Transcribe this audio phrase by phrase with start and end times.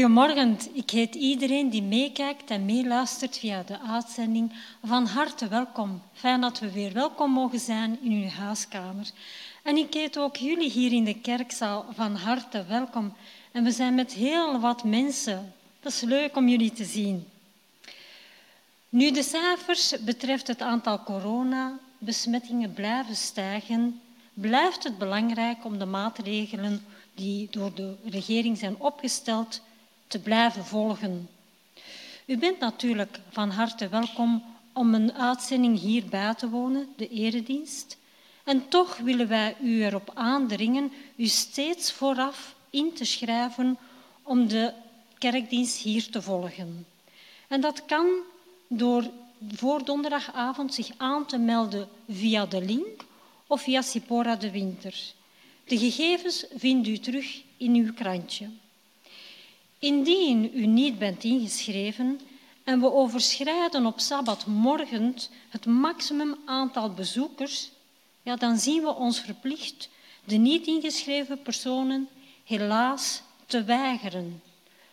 [0.00, 4.52] Goedemorgen, ik heet iedereen die meekijkt en meeluistert via de uitzending
[4.84, 6.02] van harte welkom.
[6.12, 9.10] Fijn dat we weer welkom mogen zijn in uw huiskamer.
[9.62, 13.14] En ik heet ook jullie hier in de kerkzaal van harte welkom.
[13.52, 15.52] En we zijn met heel wat mensen.
[15.80, 17.28] Dat is leuk om jullie te zien.
[18.88, 24.00] Nu de cijfers betreft het aantal coronabesmettingen blijven stijgen,
[24.34, 26.84] blijft het belangrijk om de maatregelen
[27.14, 29.60] die door de regering zijn opgesteld
[30.10, 31.28] te blijven volgen.
[32.26, 37.96] U bent natuurlijk van harte welkom om een uitzending hier bij te wonen, de eredienst.
[38.44, 43.78] En toch willen wij u erop aandringen u steeds vooraf in te schrijven
[44.22, 44.72] om de
[45.18, 46.86] kerkdienst hier te volgen.
[47.48, 48.06] En dat kan
[48.68, 49.10] door
[49.54, 53.04] voor donderdagavond zich aan te melden via de link
[53.46, 54.94] of via Sipora de Winter.
[55.64, 58.48] De gegevens vindt u terug in uw krantje.
[59.80, 62.20] Indien u niet bent ingeschreven
[62.64, 65.16] en we overschrijden op sabbatmorgen
[65.48, 67.70] het maximum aantal bezoekers,
[68.22, 69.88] ja, dan zien we ons verplicht
[70.24, 72.08] de niet ingeschreven personen
[72.44, 74.42] helaas te weigeren.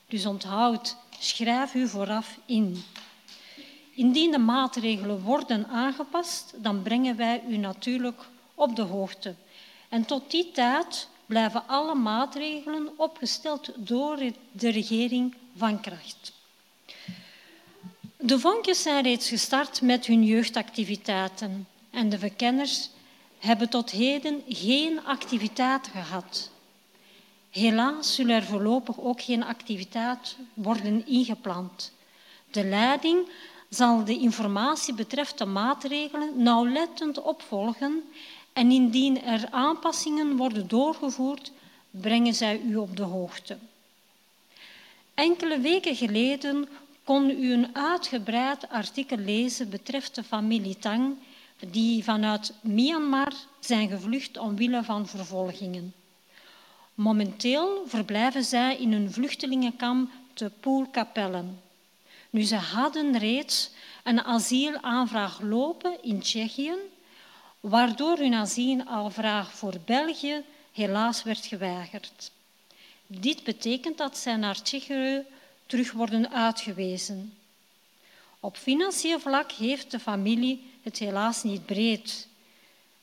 [0.07, 2.83] Dus onthoud, schrijf u vooraf in.
[3.93, 8.21] Indien de maatregelen worden aangepast, dan brengen wij u natuurlijk
[8.55, 9.35] op de hoogte.
[9.89, 14.17] En tot die tijd blijven alle maatregelen opgesteld door
[14.51, 16.33] de regering van kracht.
[18.17, 22.89] De vonkjes zijn reeds gestart met hun jeugdactiviteiten en de verkenners
[23.39, 26.51] hebben tot heden geen activiteit gehad.
[27.49, 31.91] Helaas zullen er voorlopig ook geen activiteiten worden ingepland.
[32.51, 33.29] De leiding
[33.69, 38.03] zal de informatie betreft de maatregelen nauwlettend opvolgen
[38.57, 41.51] en indien er aanpassingen worden doorgevoerd,
[41.91, 43.57] brengen zij u op de hoogte.
[45.13, 46.67] Enkele weken geleden
[47.03, 51.15] kon u een uitgebreid artikel lezen betreft de familie Tang,
[51.71, 55.93] die vanuit Myanmar zijn gevlucht omwille van vervolgingen.
[56.93, 61.43] Momenteel verblijven zij in een vluchtelingenkamp te Poelkapelle.
[62.29, 63.69] Nu, ze hadden reeds
[64.03, 66.73] een asielaanvraag lopen in Tsjechië,
[67.59, 72.31] waardoor hun asielaanvraag voor België helaas werd geweigerd.
[73.07, 75.25] Dit betekent dat zij naar Tsjechië
[75.65, 77.37] terug worden uitgewezen.
[78.39, 82.27] Op financieel vlak heeft de familie het helaas niet breed.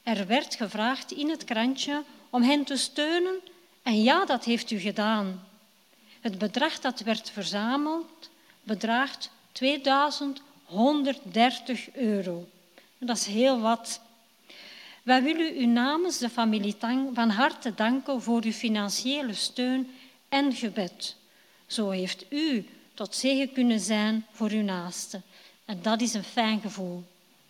[0.03, 3.41] Er werd gevraagd in het krantje om hen te steunen
[3.83, 5.47] en ja, dat heeft u gedaan.
[6.21, 8.31] Het bedrag dat werd verzameld
[8.63, 12.49] bedraagt 2130 euro.
[12.99, 14.01] Dat is heel wat.
[15.05, 19.91] Wij willen u namens de familie Tang van harte danken voor uw financiële steun
[20.29, 21.17] en gebed.
[21.67, 25.23] Zo heeft u tot zegen kunnen zijn voor uw naasten.
[25.65, 27.05] En dat is een fijn gevoel.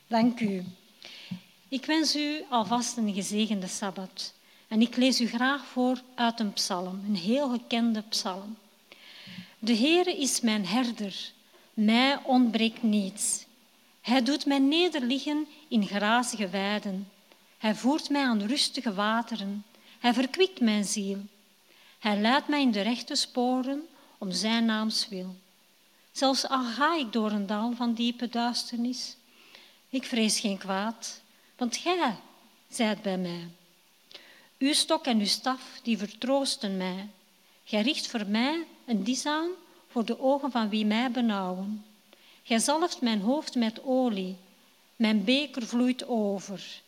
[0.06, 0.64] Dank u.
[1.68, 4.34] Ik wens u alvast een gezegende Sabbat.
[4.68, 8.56] En ik lees u graag voor uit een psalm, een heel gekende psalm.
[9.58, 11.32] De Heere is mijn herder,
[11.74, 13.46] mij ontbreekt niets.
[14.00, 17.08] Hij doet mij nederliggen in grazige weiden.
[17.64, 19.64] Hij voert mij aan rustige wateren.
[19.99, 21.19] Hij verkwikt mijn ziel.
[21.99, 23.88] Hij leidt mij in de rechte sporen
[24.19, 25.37] om zijn naams wil.
[26.12, 29.16] Zelfs al ga ik door een dal van diepe duisternis,
[29.88, 31.20] ik vrees geen kwaad,
[31.56, 32.16] want gij
[32.69, 33.49] zijt bij mij.
[34.58, 37.08] Uw stok en uw staf, die vertroosten mij.
[37.64, 39.50] Gij richt voor mij een dis aan
[39.88, 41.84] voor de ogen van wie mij benauwen.
[42.43, 44.37] Gij zalft mijn hoofd met olie,
[44.96, 46.82] mijn beker vloeit over.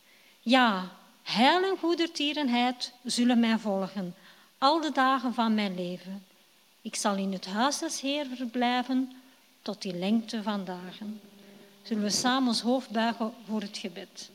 [0.49, 0.89] Ja,
[1.23, 4.15] heil en goedertierenheid zullen mij volgen,
[4.59, 6.25] al de dagen van mijn leven.
[6.83, 9.13] Ik zal in het huis des Heer verblijven
[9.63, 11.21] tot die lengte van dagen.
[11.83, 14.31] Zullen we samen ons hoofd buigen voor het gebed.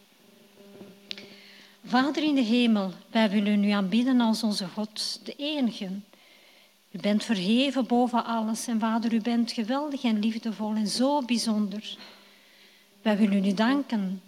[1.85, 5.89] Vader in de hemel, wij willen u aanbidden als onze God, de enige.
[6.91, 11.97] U bent verheven boven alles en Vader, u bent geweldig en liefdevol en zo bijzonder.
[13.01, 14.21] Wij willen u danken.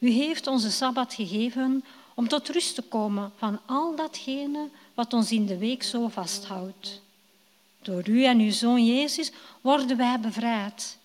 [0.00, 5.32] U heeft onze Sabbat gegeven om tot rust te komen van al datgene wat ons
[5.32, 7.00] in de week zo vasthoudt.
[7.82, 10.98] Door u en uw Zoon Jezus worden wij bevrijd.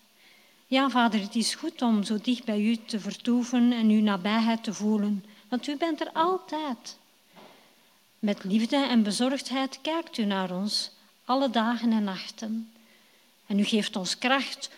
[0.66, 4.64] Ja, Vader, het is goed om zo dicht bij u te vertoeven en uw nabijheid
[4.64, 6.98] te voelen want u bent er altijd.
[8.18, 10.90] Met liefde en bezorgdheid kijkt u naar ons,
[11.24, 12.72] alle dagen en nachten.
[13.46, 14.70] En u geeft ons kracht,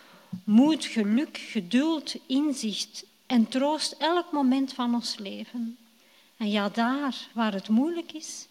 [0.44, 5.76] moed, geluk, geduld, inzicht en troost elk moment van ons leven.
[6.36, 8.46] En ja, daar waar het moeilijk is,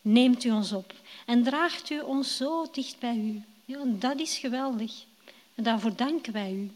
[0.00, 0.94] neemt u ons op
[1.26, 3.42] en draagt u ons zo dicht bij u.
[3.64, 5.04] Ja, dat is geweldig.
[5.54, 6.70] En daarvoor danken wij u.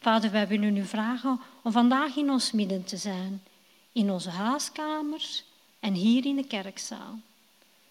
[0.00, 3.42] Vader, wij willen u vragen om vandaag in ons midden te zijn,
[3.92, 5.44] in onze huiskamers
[5.80, 7.18] en hier in de kerkzaal.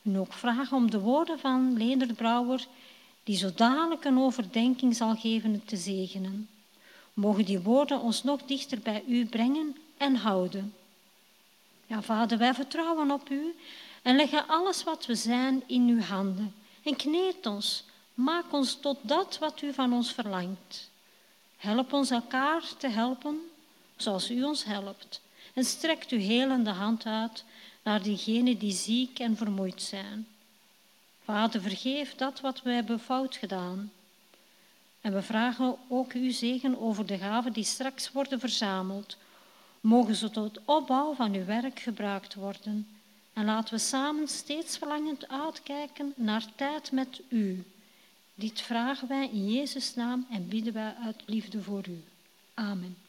[0.02, 2.68] En ook vragen om de woorden van Leendert Brouwer,
[3.24, 6.50] die zo dadelijk een overdenking zal geven, te zegenen.
[7.16, 10.74] Mogen die woorden ons nog dichter bij u brengen en houden.
[11.86, 13.56] Ja, Vader, wij vertrouwen op u
[14.02, 16.56] en leggen alles wat we zijn in uw handen.
[16.84, 17.84] En kneed ons,
[18.14, 20.90] maak ons tot dat wat u van ons verlangt.
[21.58, 23.40] Help ons elkaar te helpen
[23.96, 25.22] zoals u ons helpt.
[25.54, 27.44] En strekt uw helende hand uit
[27.84, 30.28] naar diegenen die ziek en vermoeid zijn.
[31.24, 33.92] Vader, vergeef dat wat we hebben fout gedaan.
[35.06, 39.18] En we vragen ook uw zegen over de gaven die straks worden verzameld.
[39.82, 42.88] Mogen ze tot opbouw van uw werk gebruikt worden.
[43.34, 47.64] En laten we samen steeds verlangend uitkijken naar tijd met u.
[48.36, 52.04] Dit vragen wij in Jezus' naam en bidden wij uit liefde voor u.
[52.54, 53.05] Amen.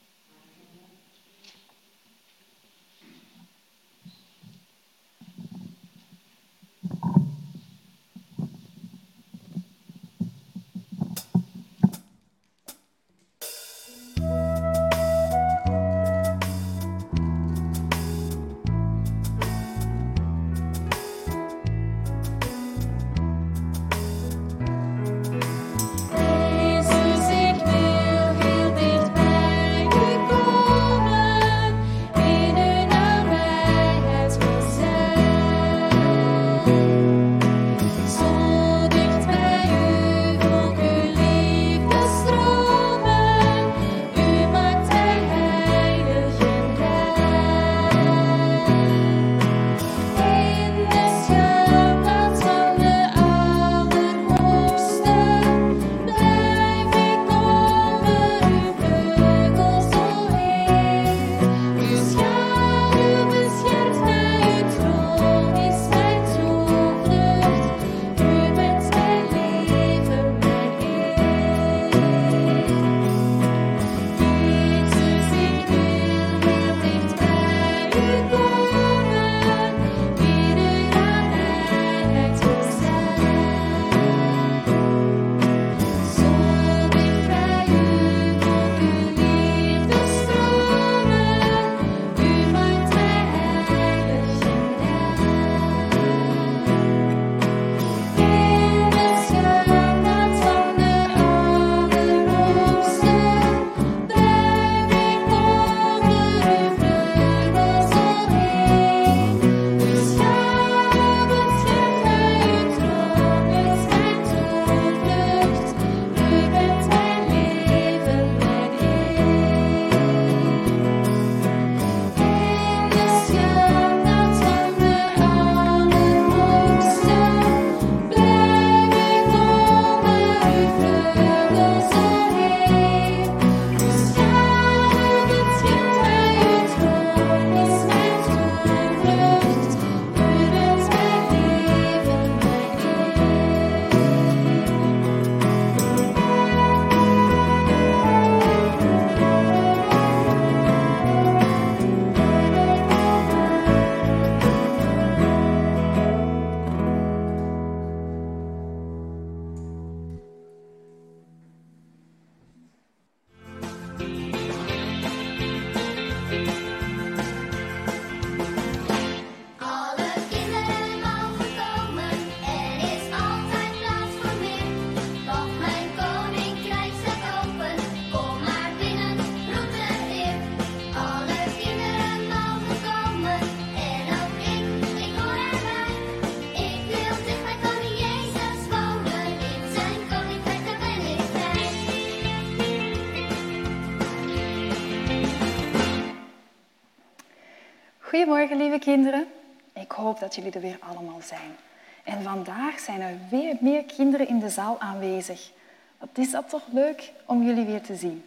[198.17, 199.27] Goedemorgen, lieve kinderen.
[199.73, 201.57] Ik hoop dat jullie er weer allemaal zijn.
[202.05, 205.51] En vandaag zijn er weer meer kinderen in de zaal aanwezig.
[205.99, 208.25] Wat is dat toch leuk om jullie weer te zien.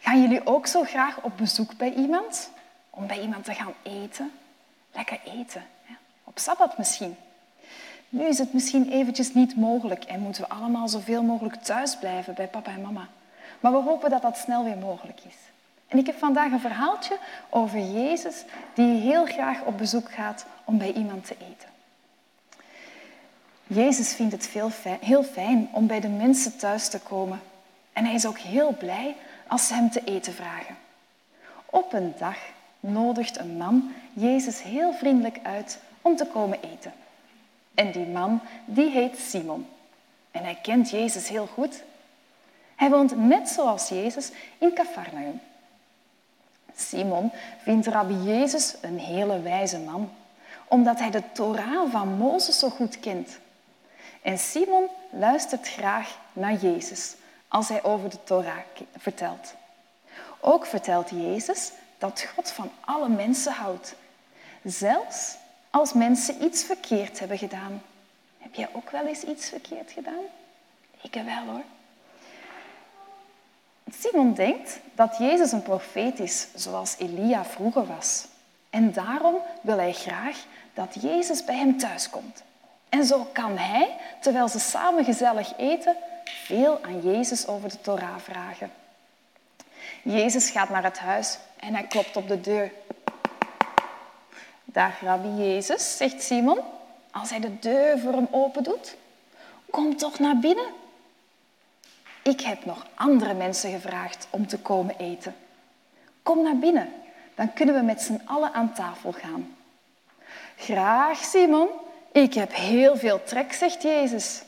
[0.00, 2.50] Gaan jullie ook zo graag op bezoek bij iemand?
[2.90, 4.32] Om bij iemand te gaan eten?
[4.92, 5.64] Lekker eten.
[6.24, 7.16] Op sabbat misschien.
[8.08, 12.34] Nu is het misschien eventjes niet mogelijk en moeten we allemaal zoveel mogelijk thuis blijven
[12.34, 13.08] bij papa en mama.
[13.60, 15.45] Maar we hopen dat dat snel weer mogelijk is.
[15.88, 17.18] En ik heb vandaag een verhaaltje
[17.50, 21.68] over Jezus die heel graag op bezoek gaat om bij iemand te eten.
[23.66, 27.40] Jezus vindt het veel heel fijn om bij de mensen thuis te komen.
[27.92, 29.16] En hij is ook heel blij
[29.46, 30.76] als ze hem te eten vragen.
[31.66, 32.36] Op een dag
[32.80, 36.92] nodigt een man Jezus heel vriendelijk uit om te komen eten.
[37.74, 39.66] En die man, die heet Simon.
[40.30, 41.82] En hij kent Jezus heel goed.
[42.74, 45.40] Hij woont net zoals Jezus in Cafarnaum.
[46.76, 50.12] Simon vindt Rabbi Jezus een hele wijze man,
[50.68, 53.38] omdat hij de Torah van Mozes zo goed kent.
[54.22, 57.14] En Simon luistert graag naar Jezus
[57.48, 58.58] als hij over de Torah
[58.96, 59.54] vertelt.
[60.40, 63.94] Ook vertelt Jezus dat God van alle mensen houdt,
[64.62, 65.36] zelfs
[65.70, 67.82] als mensen iets verkeerd hebben gedaan.
[68.38, 70.24] Heb jij ook wel eens iets verkeerd gedaan?
[71.00, 71.62] Ik wel hoor.
[73.92, 78.26] Simon denkt dat Jezus een profeet is, zoals Elia vroeger was.
[78.70, 82.42] En daarom wil hij graag dat Jezus bij hem thuis komt.
[82.88, 88.18] En zo kan hij, terwijl ze samen gezellig eten, veel aan Jezus over de Torah
[88.18, 88.70] vragen.
[90.02, 92.72] Jezus gaat naar het huis en hij klopt op de deur.
[94.64, 96.60] Dag, Rabbi Jezus, zegt Simon,
[97.10, 98.96] als hij de deur voor hem open doet.
[99.70, 100.66] Kom toch naar binnen.
[102.26, 105.34] Ik heb nog andere mensen gevraagd om te komen eten.
[106.22, 106.92] Kom naar binnen,
[107.34, 109.56] dan kunnen we met z'n allen aan tafel gaan.
[110.56, 111.68] Graag, Simon.
[112.12, 114.42] Ik heb heel veel trek, zegt Jezus.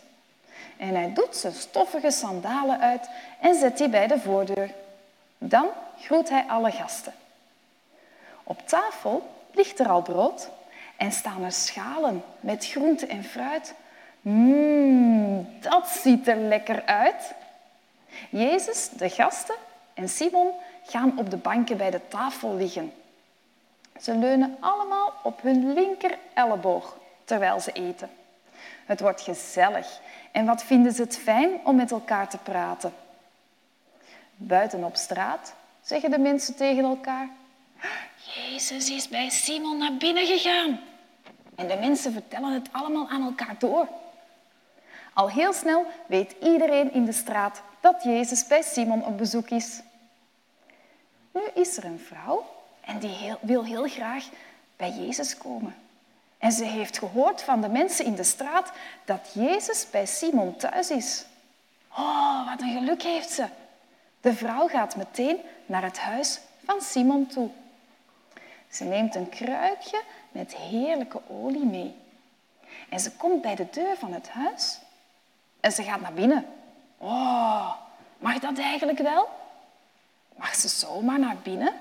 [0.77, 3.09] En hij doet zijn stoffige sandalen uit
[3.41, 4.71] en zet die bij de voordeur.
[5.39, 5.67] Dan
[6.01, 7.13] groet hij alle gasten.
[8.45, 10.51] Op tafel ligt er al brood
[10.97, 13.75] en staan er schalen met groente en fruit.
[14.21, 17.35] Mmm, dat ziet er lekker uit.
[18.31, 19.55] Jezus, de gasten
[19.95, 20.53] en Simon
[20.85, 22.93] gaan op de banken bij de tafel liggen.
[24.01, 28.11] Ze leunen allemaal op hun linker elleboog terwijl ze eten.
[28.87, 30.01] Het wordt gezellig
[30.33, 32.93] en wat vinden ze het fijn om met elkaar te praten.
[34.37, 37.29] Buiten op straat zeggen de mensen tegen elkaar:
[38.35, 40.81] Jezus is bij Simon naar binnen gegaan.
[41.55, 43.89] En de mensen vertellen het allemaal aan elkaar door.
[45.13, 49.81] Al heel snel weet iedereen in de straat dat Jezus bij Simon op bezoek is.
[51.33, 52.47] Nu is er een vrouw
[52.81, 54.29] en die wil heel graag
[54.77, 55.77] bij Jezus komen.
[56.39, 58.73] En ze heeft gehoord van de mensen in de straat
[59.05, 61.25] dat Jezus bij Simon thuis is.
[61.97, 63.47] Oh, wat een geluk heeft ze.
[64.21, 67.51] De vrouw gaat meteen naar het huis van Simon toe.
[68.69, 71.95] Ze neemt een kruikje met heerlijke olie mee.
[72.89, 74.79] En ze komt bij de deur van het huis
[75.61, 76.47] en ze gaat naar binnen.
[76.99, 77.73] Oh,
[78.19, 79.29] mag dat eigenlijk wel?
[80.37, 81.73] Mag ze zomaar naar binnen?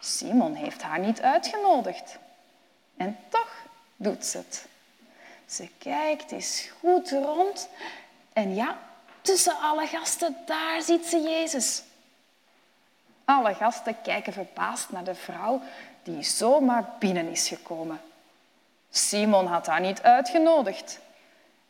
[0.00, 2.18] Simon heeft haar niet uitgenodigd.
[2.96, 3.52] En toch
[3.96, 4.66] doet ze het.
[5.46, 7.68] Ze kijkt eens goed rond
[8.32, 8.78] en ja,
[9.20, 11.82] tussen alle gasten, daar ziet ze Jezus.
[13.24, 15.60] Alle gasten kijken verbaasd naar de vrouw
[16.02, 18.00] die zomaar binnen is gekomen.
[18.90, 20.98] Simon had haar niet uitgenodigd.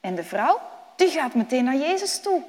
[0.00, 0.60] En de vrouw
[0.96, 2.42] die gaat meteen naar Jezus toe.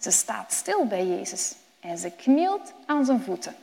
[0.00, 3.56] Ze staat stil bij Jezus en ze knielt aan zijn voeten.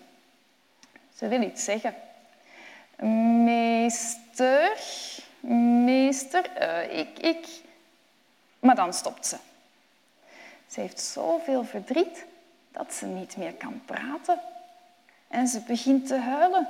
[1.15, 1.95] Ze wil iets zeggen.
[3.43, 4.77] Meester,
[5.83, 7.47] meester, uh, ik, ik.
[8.59, 9.37] Maar dan stopt ze.
[10.67, 12.25] Ze heeft zoveel verdriet
[12.71, 14.39] dat ze niet meer kan praten.
[15.27, 16.67] En ze begint te huilen.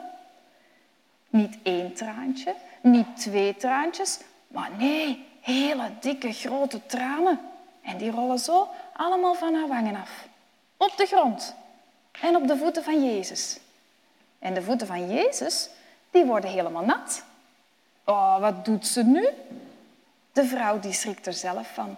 [1.29, 7.39] Niet één traantje, niet twee traantjes, maar nee, hele dikke grote tranen.
[7.87, 10.27] En die rollen zo allemaal van haar wangen af.
[10.77, 11.55] Op de grond
[12.21, 13.59] en op de voeten van Jezus.
[14.39, 15.69] En de voeten van Jezus,
[16.11, 17.23] die worden helemaal nat.
[18.03, 19.27] Oh, wat doet ze nu?
[20.31, 21.97] De vrouw die schrikt er zelf van.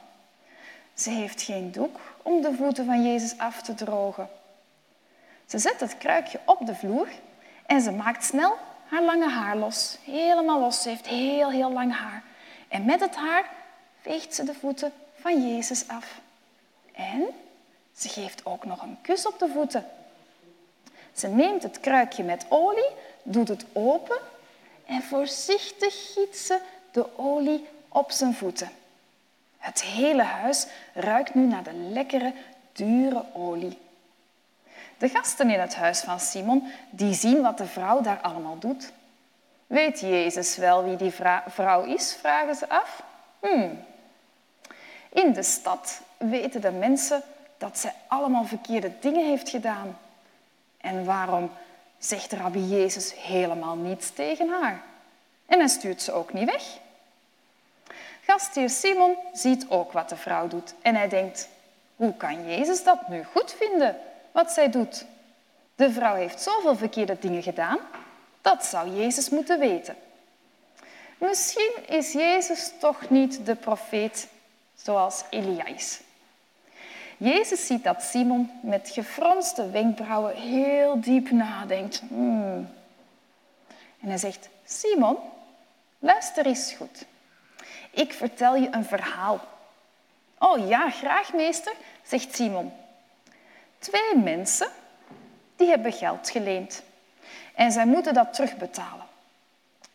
[0.94, 4.30] Ze heeft geen doek om de voeten van Jezus af te drogen.
[5.46, 7.08] Ze zet het kruikje op de vloer
[7.66, 9.98] en ze maakt snel haar lange haar los.
[10.04, 10.82] Helemaal los.
[10.82, 12.24] Ze heeft heel, heel lang haar.
[12.68, 13.50] En met het haar
[14.02, 16.20] veegt ze de voeten van Jezus af.
[16.92, 17.26] En
[17.96, 19.86] ze geeft ook nog een kus op de voeten.
[21.14, 22.90] Ze neemt het kruikje met olie,
[23.24, 24.18] doet het open
[24.86, 26.60] en voorzichtig giet ze
[26.92, 28.70] de olie op zijn voeten.
[29.58, 32.34] Het hele huis ruikt nu naar de lekkere,
[32.72, 33.78] dure olie.
[34.98, 38.92] De gasten in het huis van Simon die zien wat de vrouw daar allemaal doet.
[39.68, 41.14] Weet Jezus wel wie die
[41.48, 42.16] vrouw is?
[42.20, 43.04] vragen ze af.
[43.40, 43.86] Hmm.
[45.10, 47.24] In de stad weten de mensen
[47.58, 50.00] dat zij allemaal verkeerde dingen heeft gedaan.
[50.78, 51.52] En waarom
[51.98, 54.84] zegt Rabbi Jezus helemaal niets tegen haar?
[55.46, 56.64] En hij stuurt ze ook niet weg.
[58.26, 61.50] Gastheer Simon ziet ook wat de vrouw doet en hij denkt,
[61.96, 63.98] hoe kan Jezus dat nu goed vinden,
[64.32, 65.06] wat zij doet?
[65.76, 67.80] De vrouw heeft zoveel verkeerde dingen gedaan,
[68.42, 69.96] dat zou Jezus moeten weten.
[71.18, 74.28] Misschien is Jezus toch niet de profeet
[74.84, 76.00] zoals Elia is.
[77.18, 82.02] Jezus ziet dat Simon met gefronste wenkbrauwen heel diep nadenkt.
[82.08, 82.70] Hmm.
[84.02, 85.18] En hij zegt, Simon,
[86.00, 87.06] luister eens goed.
[87.92, 89.40] Ik vertel je een verhaal.
[90.38, 92.72] Oh ja, graag meester, zegt Simon.
[93.78, 94.68] Twee mensen
[95.56, 96.84] die hebben geld geleend
[97.56, 99.06] en zij moeten dat terugbetalen.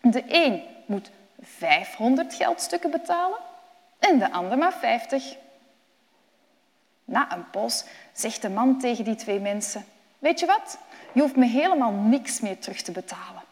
[0.00, 3.38] De een moet 500 geldstukken betalen
[4.08, 5.36] en de ander maar 50.
[7.04, 9.84] Na een poos zegt de man tegen die twee mensen:
[10.18, 10.78] Weet je wat?
[11.12, 13.42] Je hoeft me helemaal niks meer terug te betalen.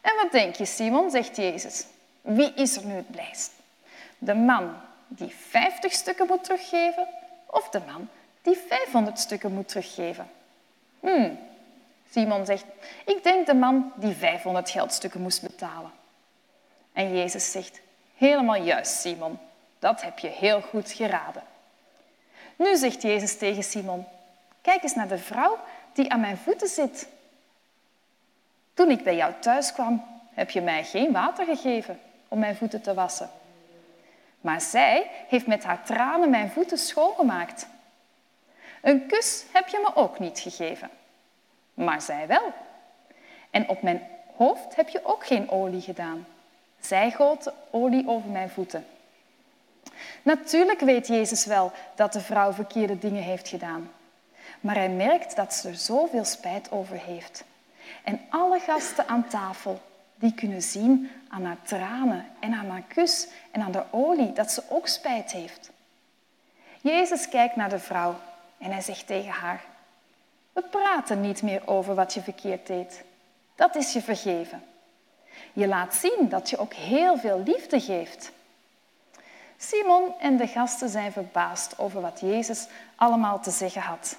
[0.00, 1.10] En wat denk je, Simon?
[1.10, 1.86] zegt Jezus.
[2.20, 3.52] Wie is er nu het blijst?
[4.18, 4.74] De man
[5.08, 7.06] die 50 stukken moet teruggeven
[7.46, 8.08] of de man
[8.42, 10.30] die 500 stukken moet teruggeven?
[11.00, 11.38] Hmm.
[12.10, 12.64] Simon zegt,
[13.04, 15.90] ik denk de man die 500 geldstukken moest betalen.
[16.92, 17.80] En Jezus zegt,
[18.20, 19.38] helemaal juist, Simon.
[19.78, 21.42] Dat heb je heel goed geraden.
[22.56, 24.06] Nu zegt Jezus tegen Simon,
[24.60, 25.58] kijk eens naar de vrouw
[25.92, 27.08] die aan mijn voeten zit.
[28.74, 30.04] Toen ik bij jou thuis kwam,
[30.34, 33.30] heb je mij geen water gegeven om mijn voeten te wassen.
[34.40, 37.66] Maar zij heeft met haar tranen mijn voeten schoongemaakt.
[38.82, 40.90] Een kus heb je me ook niet gegeven,
[41.74, 42.52] maar zij wel.
[43.50, 46.26] En op mijn hoofd heb je ook geen olie gedaan.
[46.80, 48.86] Zij goot olie over mijn voeten.
[50.22, 53.90] Natuurlijk weet Jezus wel dat de vrouw verkeerde dingen heeft gedaan.
[54.60, 57.44] Maar hij merkt dat ze er zoveel spijt over heeft.
[58.04, 59.80] En alle gasten aan tafel
[60.14, 64.52] die kunnen zien aan haar tranen en aan haar kus en aan de olie dat
[64.52, 65.70] ze ook spijt heeft.
[66.80, 68.16] Jezus kijkt naar de vrouw
[68.58, 69.64] en hij zegt tegen haar,
[70.52, 73.04] we praten niet meer over wat je verkeerd deed.
[73.54, 74.62] Dat is je vergeven.
[75.52, 78.32] Je laat zien dat je ook heel veel liefde geeft.
[79.56, 84.16] Simon en de gasten zijn verbaasd over wat Jezus allemaal te zeggen had.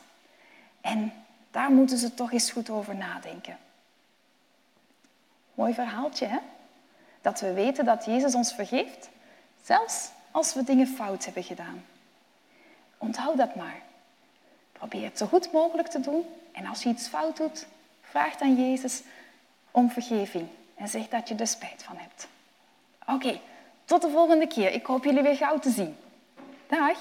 [0.81, 1.13] En
[1.51, 3.57] daar moeten ze toch eens goed over nadenken.
[5.53, 6.37] Mooi verhaaltje, hè?
[7.21, 9.09] Dat we weten dat Jezus ons vergeeft,
[9.63, 11.85] zelfs als we dingen fout hebben gedaan.
[12.97, 13.81] Onthoud dat maar.
[14.71, 16.25] Probeer het zo goed mogelijk te doen.
[16.51, 17.65] En als je iets fout doet,
[18.01, 19.01] vraag dan Jezus
[19.71, 20.47] om vergeving
[20.81, 22.27] en zeg dat je er spijt van hebt.
[23.05, 23.39] Oké,
[23.85, 24.71] tot de volgende keer.
[24.71, 25.97] Ik hoop jullie weer gauw te zien.
[26.67, 26.97] Dag!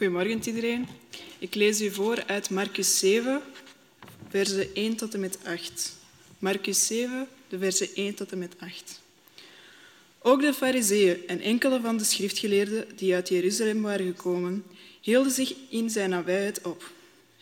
[0.00, 0.88] Goedemorgen iedereen.
[1.38, 3.42] Ik lees u voor uit Marcus 7,
[4.28, 5.96] versen 1 tot en met 8.
[6.38, 9.00] Marcus 7, de versen 1 tot en met 8.
[10.18, 14.64] Ook de fariseeën en enkele van de schriftgeleerden die uit Jeruzalem waren gekomen,
[15.00, 16.90] hielden zich in zijn nabijheid op.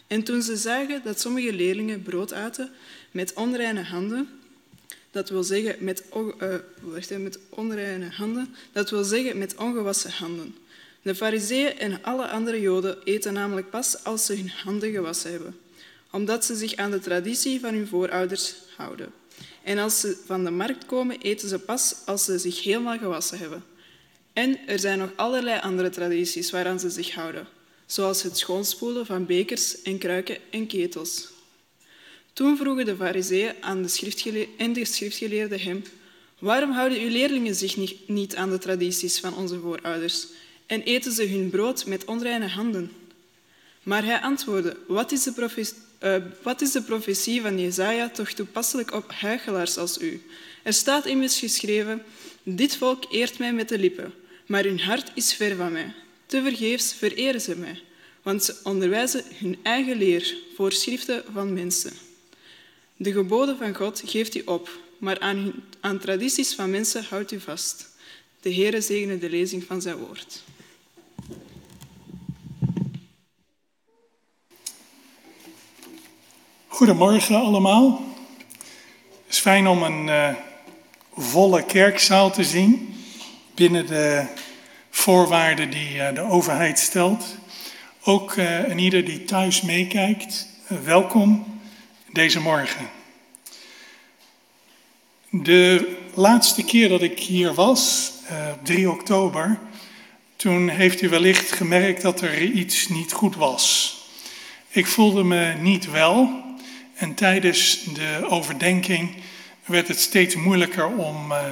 [0.06, 2.70] En toen ze zagen dat sommige leerlingen brood aten
[3.10, 4.28] met onreine handen,
[5.10, 6.04] dat wil zeggen met,
[6.40, 10.54] uh, met onreine handen, dat wil zeggen met ongewassen handen.
[11.02, 15.58] De fariseeën en alle andere joden eten namelijk pas als ze hun handen gewassen hebben,
[16.10, 19.12] omdat ze zich aan de traditie van hun voorouders houden.
[19.62, 23.38] En als ze van de markt komen, eten ze pas als ze zich helemaal gewassen
[23.38, 23.64] hebben.
[24.32, 27.46] En er zijn nog allerlei andere tradities waaraan ze zich houden,
[27.86, 31.28] zoals het schoonspoelen van bekers en kruiken en ketels.
[32.32, 35.82] Toen vroegen de fariseeën aan de en de schriftgeleerden hem,
[36.38, 40.26] waarom houden uw leerlingen zich niet aan de tradities van onze voorouders
[40.68, 42.92] en eten ze hun brood met onreine handen?
[43.82, 48.30] Maar hij antwoordde, wat is de profetie uh, wat is de profetie van Jezaja toch
[48.30, 50.22] toepasselijk op huigelaars als u?
[50.62, 52.02] Er staat immers geschreven,
[52.42, 54.14] dit volk eert mij met de lippen,
[54.46, 55.94] maar hun hart is ver van mij.
[56.26, 57.82] Tevergeefs vereren ze mij,
[58.22, 61.92] want ze onderwijzen hun eigen leer, voorschriften van mensen.
[62.96, 65.20] De geboden van God geeft u op, maar
[65.80, 67.88] aan tradities van mensen houdt u vast.
[68.40, 70.42] De Heere zegene de lezing van zijn woord.
[76.78, 78.00] Goedemorgen allemaal.
[79.24, 80.28] Het is fijn om een uh,
[81.16, 82.94] volle kerkzaal te zien
[83.54, 84.26] binnen de
[84.90, 87.24] voorwaarden die uh, de overheid stelt.
[88.02, 90.48] Ook uh, en ieder die thuis meekijkt,
[90.84, 91.60] welkom
[92.12, 92.90] deze morgen.
[95.30, 98.12] De laatste keer dat ik hier was,
[98.52, 99.58] op 3 oktober,
[100.36, 103.96] toen heeft u wellicht gemerkt dat er iets niet goed was.
[104.68, 106.46] Ik voelde me niet wel.
[106.98, 109.14] En tijdens de overdenking
[109.64, 111.42] werd het steeds moeilijker om, uh,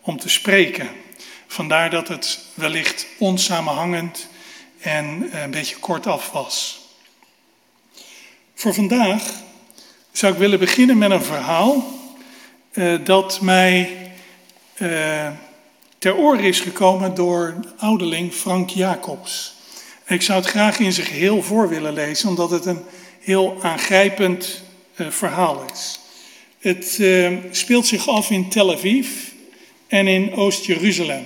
[0.00, 0.88] om te spreken.
[1.46, 4.28] Vandaar dat het wellicht onsamenhangend
[4.80, 6.80] en een beetje kortaf was.
[8.54, 9.22] Voor vandaag
[10.12, 11.84] zou ik willen beginnen met een verhaal
[12.72, 13.96] uh, dat mij
[15.98, 19.54] ter oor is gekomen door ouderling Frank Jacobs.
[20.06, 22.84] ik zou het graag in zijn geheel voor willen lezen, omdat het een
[23.20, 24.64] heel aangrijpend
[24.96, 26.00] verhaal is.
[26.58, 29.08] Het uh, speelt zich af in Tel Aviv
[29.86, 31.24] en in Oost-Jeruzalem.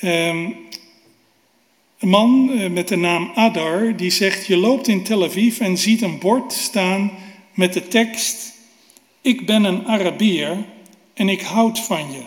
[0.00, 0.56] Um,
[1.98, 5.78] een man uh, met de naam Adar die zegt: Je loopt in Tel Aviv en
[5.78, 7.10] ziet een bord staan
[7.54, 8.52] met de tekst:
[9.20, 10.64] Ik ben een Arabier
[11.14, 12.22] en ik houd van je.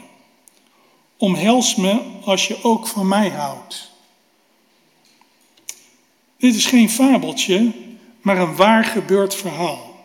[1.17, 3.91] Omhels me als je ook van mij houdt.
[6.38, 7.71] Dit is geen fabeltje,
[8.25, 9.95] maar een waar gebeurd verhaal.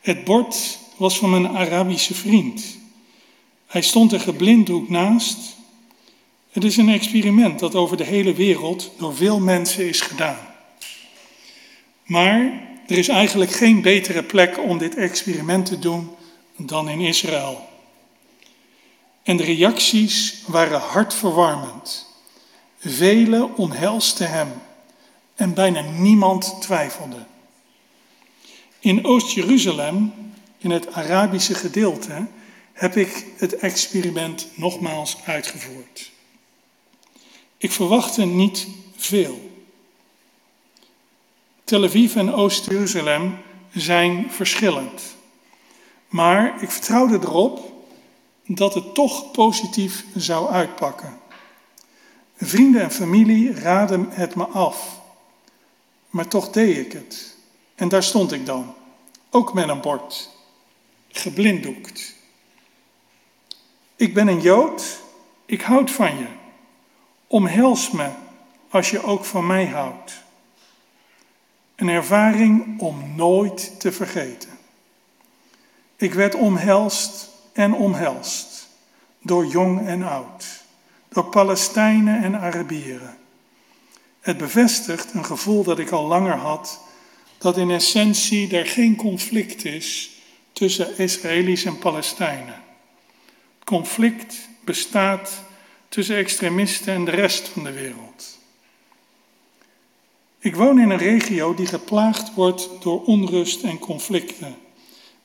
[0.00, 2.78] Het bord was van mijn Arabische vriend.
[3.66, 5.56] Hij stond er geblinddoekt naast.
[6.50, 10.38] Het is een experiment dat over de hele wereld door veel mensen is gedaan.
[12.04, 16.10] Maar er is eigenlijk geen betere plek om dit experiment te doen
[16.56, 17.68] dan in Israël.
[19.22, 22.06] En de reacties waren hartverwarmend.
[22.78, 24.48] Velen omhelsten hem
[25.34, 27.27] en bijna niemand twijfelde.
[28.88, 30.12] In Oost-Jeruzalem,
[30.58, 32.26] in het Arabische gedeelte,
[32.72, 36.10] heb ik het experiment nogmaals uitgevoerd.
[37.58, 39.50] Ik verwachtte niet veel.
[41.64, 43.36] Tel Aviv en Oost-Jeruzalem
[43.74, 45.02] zijn verschillend.
[46.08, 47.72] Maar ik vertrouwde erop
[48.46, 51.18] dat het toch positief zou uitpakken.
[52.36, 55.00] Vrienden en familie raden het me af.
[56.10, 57.36] Maar toch deed ik het.
[57.74, 58.74] En daar stond ik dan,
[59.30, 60.30] ook met een bord,
[61.08, 62.14] geblinddoekt.
[63.96, 65.00] Ik ben een Jood,
[65.46, 66.26] ik houd van je.
[67.26, 68.10] Omhels me
[68.70, 70.22] als je ook van mij houdt.
[71.76, 74.58] Een ervaring om nooit te vergeten.
[75.96, 78.68] Ik werd omhelst en omhelst
[79.22, 80.64] door jong en oud,
[81.08, 83.18] door Palestijnen en Arabieren.
[84.20, 86.80] Het bevestigt een gevoel dat ik al langer had
[87.38, 90.10] dat in essentie er geen conflict is
[90.52, 92.62] tussen Israëli's en Palestijnen.
[93.64, 95.42] Conflict bestaat
[95.88, 98.38] tussen extremisten en de rest van de wereld.
[100.38, 104.56] Ik woon in een regio die geplaagd wordt door onrust en conflicten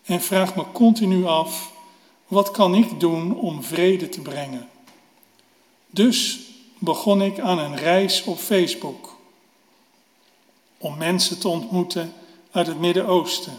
[0.04, 1.71] en vraag me continu af,
[2.28, 4.69] wat kan ik doen om vrede te brengen?
[5.89, 6.39] Dus
[6.80, 9.12] begon ik aan een reis op Facebook
[10.84, 12.13] om mensen te ontmoeten
[12.52, 13.54] uit het Midden-Oosten.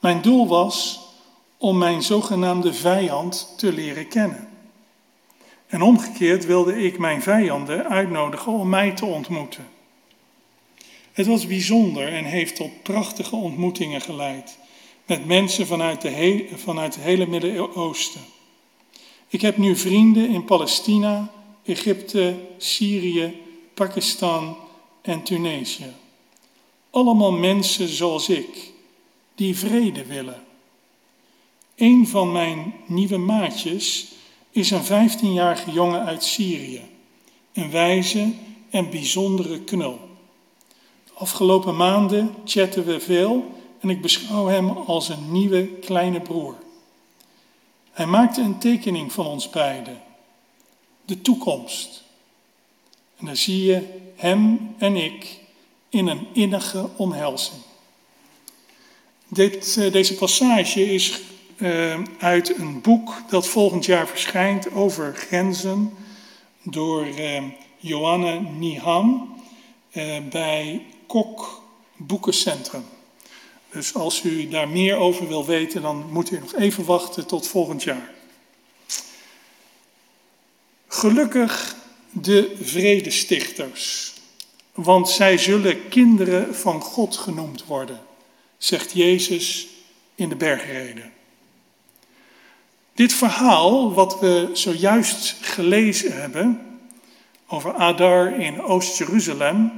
[0.00, 1.00] Mijn doel was
[1.56, 4.48] om mijn zogenaamde vijand te leren kennen.
[5.66, 9.66] En omgekeerd wilde ik mijn vijanden uitnodigen om mij te ontmoeten.
[11.12, 14.58] Het was bijzonder en heeft tot prachtige ontmoetingen geleid
[15.06, 18.20] met mensen vanuit, de vanuit het hele Midden-Oosten.
[19.28, 21.30] Ik heb nu vrienden in Palestina,
[21.64, 23.42] Egypte, Syrië,
[23.74, 24.56] Pakistan
[25.02, 26.04] en Tunesië.
[26.96, 28.72] Allemaal mensen zoals ik,
[29.34, 30.42] die vrede willen.
[31.74, 34.06] Een van mijn nieuwe maatjes
[34.50, 36.82] is een 15-jarige jongen uit Syrië.
[37.52, 38.32] Een wijze
[38.70, 40.00] en bijzondere knul.
[41.04, 43.44] De afgelopen maanden chatten we veel
[43.80, 46.54] en ik beschouw hem als een nieuwe kleine broer.
[47.90, 50.02] Hij maakte een tekening van ons beiden.
[51.04, 52.04] De toekomst.
[53.16, 53.82] En dan zie je
[54.14, 55.44] hem en ik
[55.88, 57.60] in een innige omhelzing.
[59.28, 61.20] Dit, eh, deze passage is
[61.56, 65.92] uh, uit een boek dat volgend jaar verschijnt over grenzen
[66.62, 67.42] door uh,
[67.78, 69.34] Johanne Niham
[70.30, 71.62] bij Kok
[71.96, 72.84] Boekencentrum.
[73.70, 77.46] Dus als u daar meer over wil weten, dan moet u nog even wachten tot
[77.46, 78.10] volgend jaar.
[80.88, 81.76] Gelukkig
[82.10, 84.14] de vredestichters,
[84.76, 88.00] want zij zullen kinderen van God genoemd worden,
[88.58, 89.68] zegt Jezus
[90.14, 91.12] in de bergreden.
[92.94, 96.78] Dit verhaal, wat we zojuist gelezen hebben
[97.46, 99.72] over Adar in Oost-Jeruzalem,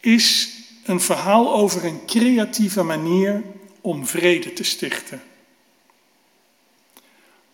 [0.00, 0.54] is
[0.84, 3.42] een verhaal over een creatieve manier
[3.80, 5.22] om vrede te stichten.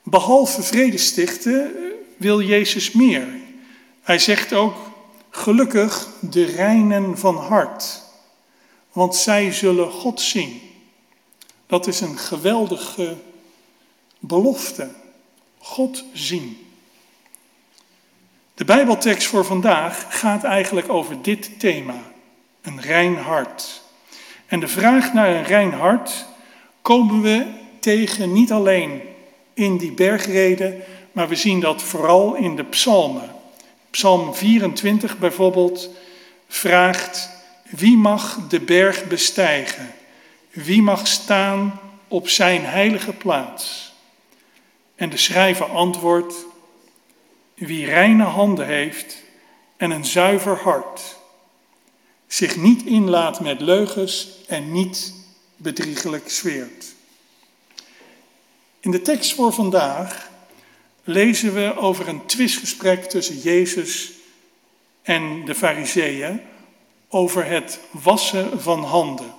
[0.02, 1.72] Behalve vrede stichten
[2.16, 3.28] wil Jezus meer.
[4.02, 4.76] Hij zegt ook,
[5.36, 8.02] gelukkig de reinen van hart,
[8.92, 10.60] want zij zullen God zien.
[11.66, 13.16] Dat is een geweldige
[14.18, 14.90] belofte.
[15.58, 16.66] God zien.
[18.54, 22.02] De Bijbeltekst voor vandaag gaat eigenlijk over dit thema,
[22.62, 23.82] een rein hart.
[24.46, 26.26] En de vraag naar een rein hart
[26.82, 27.46] komen we
[27.80, 29.00] tegen niet alleen
[29.54, 33.35] in die bergreden, maar we zien dat vooral in de psalmen.
[33.96, 35.90] Psalm 24 bijvoorbeeld
[36.48, 37.30] vraagt,
[37.62, 39.94] wie mag de berg bestijgen?
[40.50, 43.92] Wie mag staan op zijn heilige plaats?
[44.94, 46.34] En de schrijver antwoordt,
[47.54, 49.22] wie reine handen heeft
[49.76, 51.16] en een zuiver hart,
[52.26, 55.14] zich niet inlaat met leugens en niet
[55.56, 56.94] bedriegelijk zweert.
[58.80, 60.30] In de tekst voor vandaag
[61.06, 64.12] lezen we over een twistgesprek tussen Jezus
[65.02, 66.40] en de Fariseeën
[67.08, 69.34] over het wassen van handen.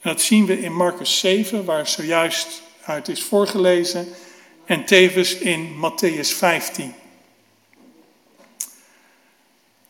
[0.00, 4.08] En dat zien we in Marcus 7, waar zojuist uit is voorgelezen,
[4.64, 6.94] en tevens in Matthäus 15.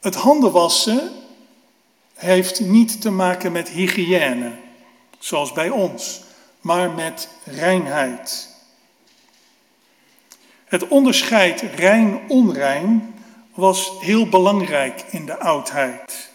[0.01, 1.13] Het handenwassen
[2.15, 4.57] heeft niet te maken met hygiëne,
[5.19, 6.21] zoals bij ons,
[6.61, 8.50] maar met reinheid.
[10.71, 13.15] Het onderscheid rein-onrein
[13.55, 16.31] was heel belangrijk in de oudheid.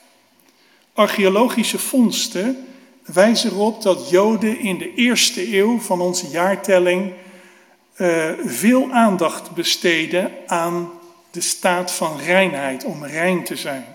[0.94, 2.68] Archeologische vondsten
[3.06, 7.14] wijzen erop dat Joden in de eerste eeuw van onze jaartelling
[7.98, 10.92] uh, veel aandacht besteden aan
[11.32, 13.86] de staat van reinheid, om rein te zijn.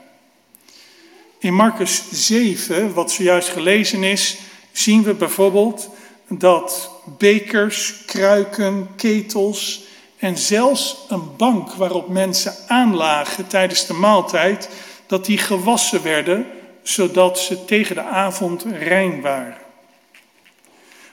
[1.38, 4.38] In Marcus 7, wat zojuist gelezen is,
[4.72, 5.90] zien we bijvoorbeeld
[6.28, 9.88] dat bekers, kruiken, ketels
[10.20, 14.68] en zelfs een bank waarop mensen aanlagen tijdens de maaltijd,
[15.06, 16.46] dat die gewassen werden,
[16.82, 19.56] zodat ze tegen de avond rein waren.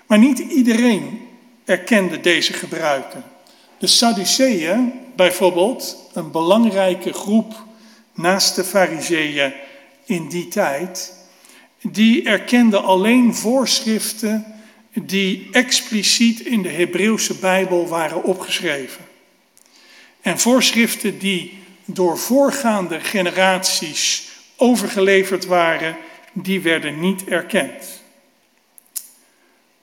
[0.08, 1.28] Maar niet iedereen
[1.65, 3.24] erkende deze gebruiken.
[3.78, 7.63] De Sadduceeën, bijvoorbeeld, een belangrijke groep
[8.13, 9.54] naast de Fariseeën
[10.06, 11.13] in die tijd,
[11.82, 14.57] die erkenden alleen voorschriften
[15.03, 19.05] die expliciet in de Hebreeuwse Bijbel waren opgeschreven.
[20.21, 25.97] En voorschriften die door voorgaande generaties overgeleverd waren,
[26.33, 28.01] die werden niet erkend.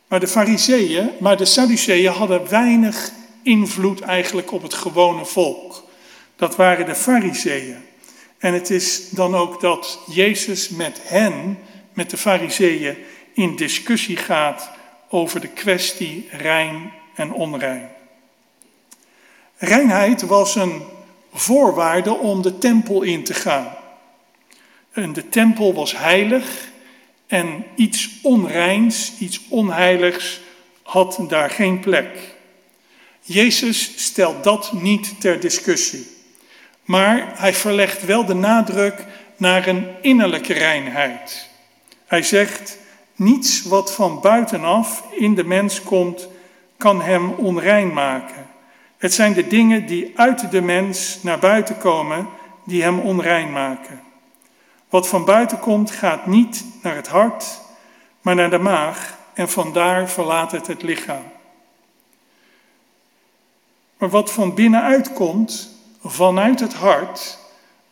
[0.09, 3.11] Maar de fariseeën, maar de Sadduceeën hadden weinig
[3.43, 5.85] invloed eigenlijk op het gewone volk.
[6.37, 7.77] Dat waren de fariseeën.
[8.39, 11.59] En het is dan ook dat Jezus met hen,
[11.93, 12.97] met de fariseeën,
[13.35, 14.71] in discussie gaat
[15.15, 17.89] over de kwestie rein en onrein.
[19.57, 20.83] Reinheid was een
[21.33, 23.75] voorwaarde om de tempel in te gaan.
[24.93, 26.69] En de tempel was heilig
[27.27, 30.41] en iets onreins, iets onheiligs
[30.83, 32.37] had daar geen plek.
[33.21, 36.07] Jezus stelt dat niet ter discussie,
[36.85, 39.05] maar hij verlegt wel de nadruk
[39.37, 41.49] naar een innerlijke reinheid.
[42.07, 42.79] Hij zegt,
[43.15, 46.29] niets wat van buitenaf in de mens komt,
[46.77, 48.47] kan hem onrein maken.
[48.97, 52.29] Het zijn de dingen die uit de mens naar buiten komen,
[52.65, 54.03] die hem onrein maken.
[54.89, 57.61] Wat van buiten komt, gaat niet naar het hart,
[58.21, 61.33] maar naar de maag en vandaar verlaat het het lichaam.
[63.99, 65.71] Maar wat van binnenuit komt,
[66.05, 67.39] vanuit het hart,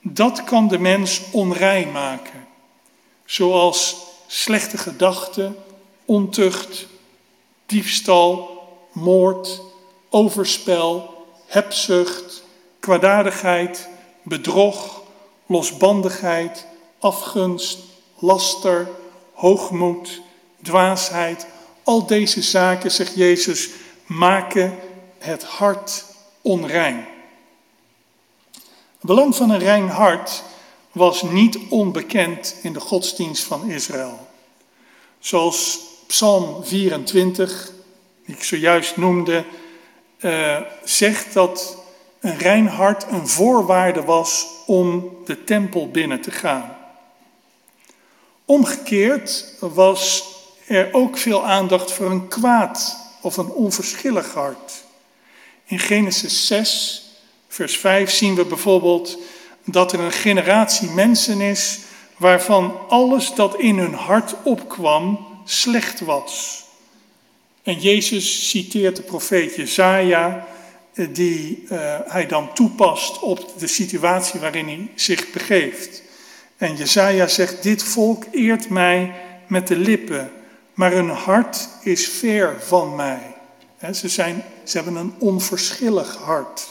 [0.00, 2.46] dat kan de mens onrein maken.
[3.24, 5.56] Zoals slechte gedachten,
[6.04, 6.86] ontucht,
[7.66, 8.60] diefstal,
[8.92, 9.60] moord,
[10.10, 11.14] overspel,
[11.46, 12.42] hebzucht,
[12.80, 13.88] kwaadaardigheid,
[14.22, 15.02] bedrog,
[15.46, 16.66] losbandigheid,
[16.98, 17.78] afgunst,
[18.18, 18.88] laster,
[19.32, 20.20] hoogmoed,
[20.62, 21.46] dwaasheid.
[21.84, 23.68] Al deze zaken, zegt Jezus,
[24.06, 24.78] maken
[25.18, 26.04] het hart
[26.42, 27.06] onrein.
[28.52, 30.42] Het belang van een rein hart
[30.92, 34.28] was niet onbekend in de godsdienst van Israël.
[35.18, 37.70] Zoals Psalm 24,
[38.26, 39.44] die ik zojuist noemde,
[40.20, 41.76] uh, zegt dat
[42.20, 46.76] een rein hart een voorwaarde was om de tempel binnen te gaan.
[48.44, 50.24] Omgekeerd was
[50.66, 54.84] er ook veel aandacht voor een kwaad of een onverschillig hart.
[55.64, 57.02] In Genesis 6,
[57.48, 59.18] vers 5 zien we bijvoorbeeld
[59.64, 61.78] dat er een generatie mensen is
[62.16, 66.64] waarvan alles dat in hun hart opkwam slecht was.
[67.62, 70.46] En Jezus citeert de profeet Jezaja,
[70.94, 76.02] eh, die uh, hij dan toepast op de situatie waarin hij zich begeeft.
[76.56, 79.14] En Jezaja zegt, dit volk eert mij
[79.46, 80.30] met de lippen,
[80.74, 83.34] maar hun hart is ver van mij.
[83.92, 86.68] ze, zijn, ze hebben een onverschillig hart.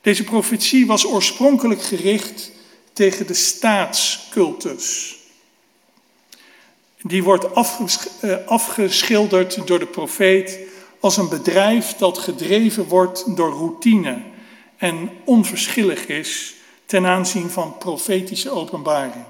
[0.00, 2.50] Deze profetie was oorspronkelijk gericht
[2.92, 5.16] tegen de staatscultus.
[7.02, 10.58] Die wordt eh, afgeschilderd door de profeet
[11.00, 14.22] als een bedrijf dat gedreven wordt door routine
[14.76, 16.54] en onverschillig is
[16.86, 19.24] ten aanzien van profetische openbaring.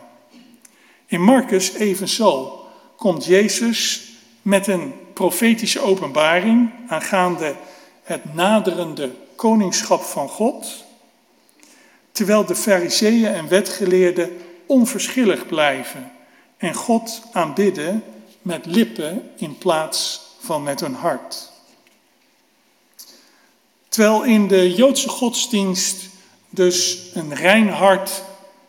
[1.06, 2.64] In Marcus evenzo
[2.96, 4.08] komt Jezus
[4.42, 7.54] met een profetische openbaring aangaande
[8.02, 9.10] het naderende
[9.40, 10.84] koningschap van God,
[12.12, 14.36] terwijl de fariseeën en wetgeleerden
[14.66, 16.12] onverschillig blijven
[16.56, 18.04] en God aanbidden
[18.42, 21.50] met lippen in plaats van met hun hart.
[23.88, 26.08] Terwijl in de Joodse godsdienst
[26.50, 28.22] dus een rein hart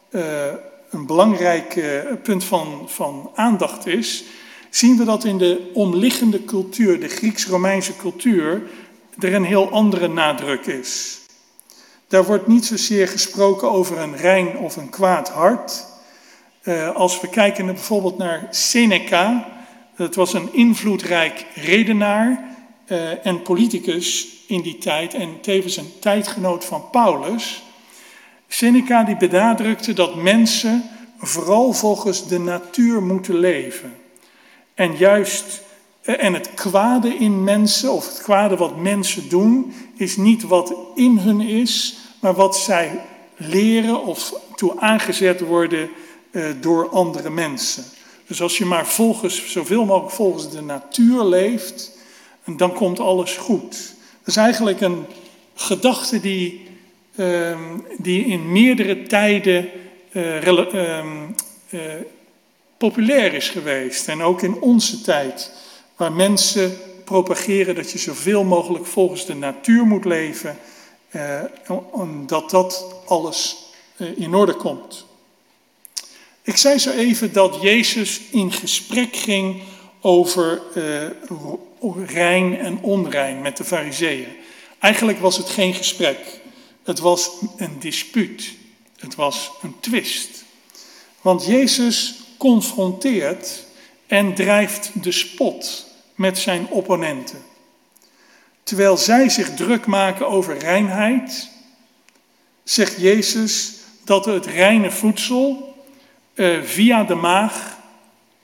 [0.09, 0.45] uh,
[0.89, 4.24] een belangrijk uh, punt van, van aandacht is,
[4.69, 8.61] zien we dat in de omliggende cultuur, de Grieks-Romeinse cultuur,
[9.20, 11.20] er een heel andere nadruk is.
[12.07, 15.86] Daar wordt niet zozeer gesproken over een rein of een kwaad hart.
[16.64, 19.47] Uh, als we kijken bijvoorbeeld naar Seneca,
[19.95, 22.55] dat was een invloedrijk redenaar
[22.88, 27.64] uh, en politicus in die tijd en tevens een tijdgenoot van Paulus.
[28.47, 33.95] Seneca die benadrukte dat mensen vooral volgens de natuur moeten leven.
[34.74, 35.70] En juist eh,
[36.02, 41.18] en het kwade in mensen, of het kwade wat mensen doen, is niet wat in
[41.18, 43.02] hun is, maar wat zij
[43.36, 45.89] leren of toe aangezet worden
[46.32, 47.84] eh, door andere mensen.
[48.28, 51.91] Dus als je maar volgens, zoveel mogelijk volgens de natuur leeft,
[52.45, 53.72] dan komt alles goed.
[54.20, 55.06] Dat is eigenlijk een
[55.56, 56.68] gedachte die,
[57.16, 59.70] ehm, die in meerdere tijden
[60.12, 61.84] uh,
[62.78, 64.08] populair is geweest.
[64.08, 65.52] En ook in onze tijd
[66.02, 70.58] waar mensen propageren dat je zoveel mogelijk volgens de natuur moet leven,
[71.10, 71.41] eh,
[72.26, 73.58] dat dat alles
[73.95, 75.06] eh, in orde komt.
[76.41, 79.62] Ik zei zo even dat Jezus in gesprek ging
[79.99, 84.28] over eh, rein en onrein met de fariseeën.
[84.80, 86.41] Eigenlijk was het geen gesprek.
[86.84, 88.54] Het was een dispuut.
[88.97, 90.43] Het was een twist.
[91.22, 93.64] Want Jezus confronteert
[94.08, 95.89] en drijft de spot
[96.22, 97.43] met zijn opponenten.
[98.63, 101.49] Terwijl zij zich druk maken over reinheid,
[102.63, 105.76] zegt Jezus dat het reine voedsel
[106.34, 107.78] uh, via de maag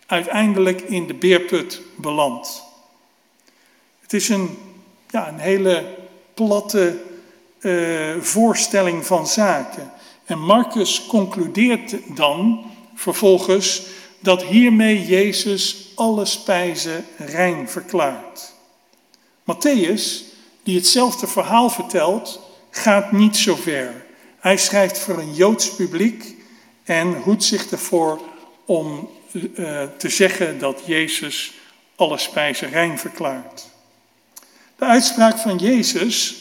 [0.05, 2.63] uiteindelijk in de beerput belandt.
[4.01, 4.57] Het is een,
[5.09, 5.95] ja, een hele
[6.33, 7.01] platte
[7.59, 9.91] uh, voorstelling van zaken.
[10.25, 12.65] En Marcus concludeert dan
[12.95, 13.81] vervolgens
[14.19, 18.53] dat hiermee Jezus alle spijzen rein verklaart.
[19.43, 20.23] Matthäus,
[20.63, 24.05] die hetzelfde verhaal vertelt, gaat niet zo ver.
[24.39, 26.35] Hij schrijft voor een Joods publiek
[26.83, 28.21] en hoedt zich ervoor
[28.65, 31.53] om uh, te zeggen dat Jezus
[31.95, 33.65] alle spijzen rein verklaart.
[34.75, 36.35] De uitspraak van Jezus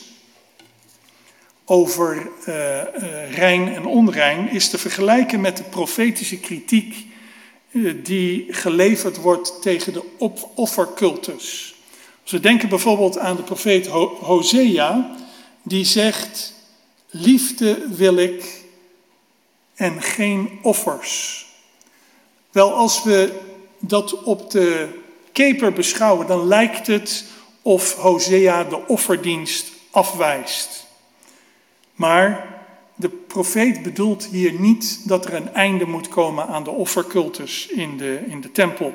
[1.64, 7.07] over uh, rein en onrein is te vergelijken met de profetische kritiek
[8.03, 10.03] die geleverd wordt tegen de
[10.55, 11.74] offercultus.
[12.22, 15.16] Als we denken bijvoorbeeld aan de profeet Hosea,
[15.62, 16.55] die zegt:
[17.11, 18.64] Liefde wil ik
[19.74, 21.47] en geen offers.
[22.51, 23.41] Wel, als we
[23.79, 24.89] dat op de
[25.33, 27.24] keper beschouwen, dan lijkt het
[27.62, 30.87] of Hosea de offerdienst afwijst.
[31.95, 32.56] Maar
[33.43, 38.20] profeet bedoelt hier niet dat er een einde moet komen aan de offercultus in de,
[38.26, 38.95] in de tempel.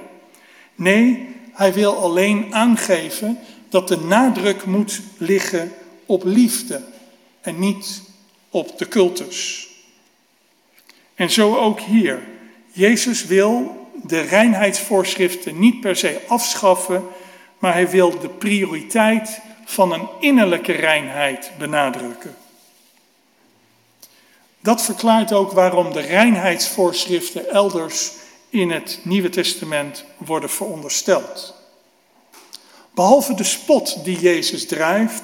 [0.75, 3.39] Nee, hij wil alleen aangeven
[3.69, 5.71] dat de nadruk moet liggen
[6.05, 6.81] op liefde
[7.41, 8.01] en niet
[8.49, 9.67] op de cultus.
[11.15, 12.19] En zo ook hier.
[12.71, 17.03] Jezus wil de reinheidsvoorschriften niet per se afschaffen,
[17.59, 22.35] maar hij wil de prioriteit van een innerlijke reinheid benadrukken.
[24.61, 28.11] Dat verklaart ook waarom de reinheidsvoorschriften elders
[28.49, 31.53] in het Nieuwe Testament worden verondersteld.
[32.93, 35.21] Behalve de spot die Jezus drijft,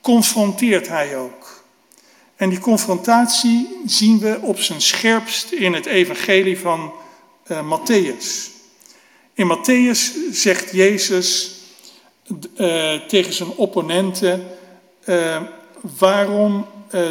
[0.00, 1.64] confronteert hij ook.
[2.36, 6.92] En die confrontatie zien we op zijn scherpst in het evangelie van
[7.46, 8.50] uh, Matthäus.
[9.34, 11.58] In Matthäus zegt Jezus
[12.56, 14.46] uh, tegen zijn opponenten
[15.04, 15.42] uh,
[15.80, 16.66] waarom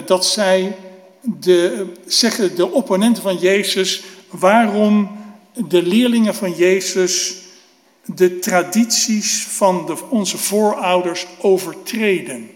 [0.06, 0.76] dat zij
[1.22, 5.18] de, zeggen de opponenten van Jezus waarom
[5.54, 7.38] de leerlingen van Jezus
[8.06, 12.50] de tradities van de, onze voorouders overtreden.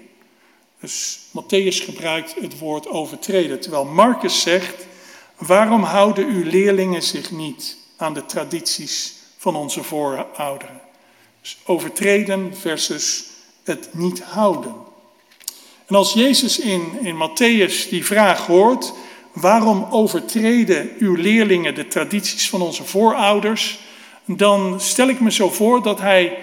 [0.80, 4.86] Dus Matthäus gebruikt het woord overtreden, terwijl Marcus zegt,
[5.38, 10.82] waarom houden uw leerlingen zich niet aan de tradities van onze voorouderen?
[11.41, 13.26] Dus overtreden versus
[13.64, 14.76] het niet houden.
[15.86, 18.93] En als Jezus in, in Matthäus die vraag hoort,
[19.34, 23.79] waarom overtreden uw leerlingen de tradities van onze voorouders,
[24.25, 26.38] dan stel ik me zo voor dat hij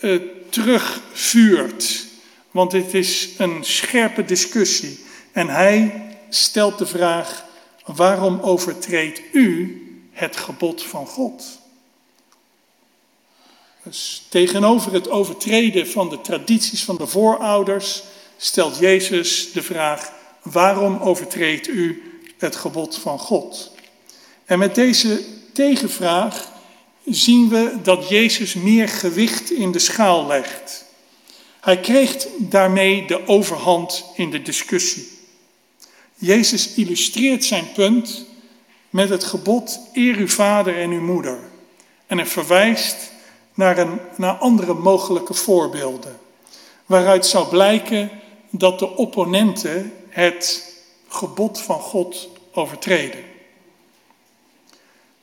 [0.00, 2.06] uh, terugvuurt.
[2.50, 4.98] Want het is een scherpe discussie.
[5.32, 7.44] En hij stelt de vraag,
[7.84, 9.80] waarom overtreedt u
[10.12, 11.58] het gebod van God?
[13.82, 18.02] Dus tegenover het overtreden van de tradities van de voorouders
[18.36, 20.12] stelt Jezus de vraag:
[20.42, 22.02] waarom overtreedt u
[22.38, 23.72] het gebod van God?
[24.44, 26.48] En met deze tegenvraag
[27.04, 30.84] zien we dat Jezus meer gewicht in de schaal legt.
[31.60, 35.08] Hij kreeg daarmee de overhand in de discussie.
[36.14, 38.24] Jezus illustreert zijn punt
[38.90, 41.38] met het gebod eer uw vader en uw moeder.
[42.06, 42.96] En hij verwijst
[43.54, 46.18] naar, een, naar andere mogelijke voorbeelden,
[46.86, 48.10] waaruit zou blijken
[48.58, 50.72] dat de opponenten het
[51.08, 53.24] gebod van God overtreden.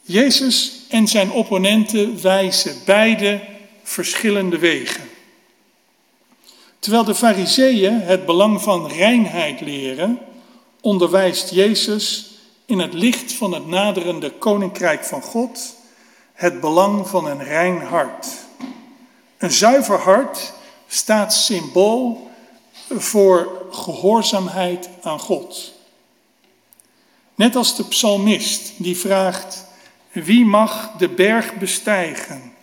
[0.01, 3.41] Jezus en zijn opponenten wijzen beide
[3.83, 5.09] verschillende wegen.
[6.79, 10.19] Terwijl de fariseeën het belang van reinheid leren,
[10.81, 12.31] onderwijst Jezus
[12.65, 15.75] in het licht van het naderende koninkrijk van God
[16.33, 18.27] het belang van een rein hart.
[19.37, 20.53] Een zuiver hart
[20.87, 22.31] staat symbool
[23.01, 25.73] voor gehoorzaamheid aan God.
[27.35, 29.65] Net als de psalmist die vraagt,
[30.11, 32.53] wie mag de berg bestijgen?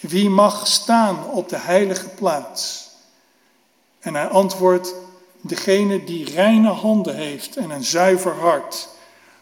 [0.00, 2.88] Wie mag staan op de heilige plaats?
[4.00, 4.94] En hij antwoordt,
[5.40, 8.88] degene die reine handen heeft en een zuiver hart.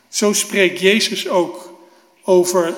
[0.09, 1.78] Zo spreekt Jezus ook
[2.22, 2.76] over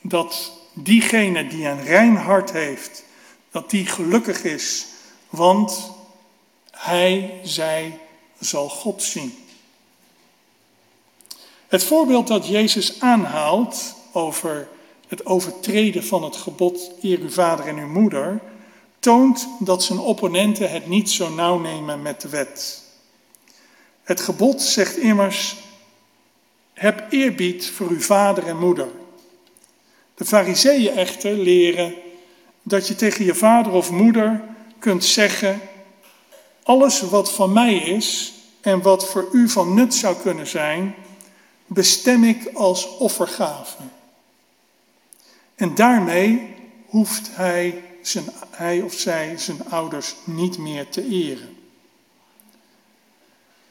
[0.00, 3.04] dat diegene die een rein hart heeft,
[3.50, 4.86] dat die gelukkig is,
[5.28, 5.90] want
[6.80, 7.98] hij, zij
[8.38, 9.34] zal God zien.
[11.68, 14.68] Het voorbeeld dat Jezus aanhaalt over
[15.08, 18.40] het overtreden van het gebod eer uw vader en uw moeder,
[18.98, 22.82] toont dat zijn opponenten het niet zo nauw nemen met de wet.
[24.02, 25.56] Het gebod zegt immers,
[26.72, 28.88] heb eerbied voor uw vader en moeder.
[30.14, 31.94] De fariseeën echter leren
[32.62, 34.44] dat je tegen je vader of moeder
[34.78, 35.60] kunt zeggen,
[36.62, 40.94] alles wat van mij is en wat voor u van nut zou kunnen zijn,
[41.66, 43.82] bestem ik als offergave.
[45.54, 46.54] En daarmee
[46.86, 51.56] hoeft hij, zijn, hij of zij zijn ouders niet meer te eren.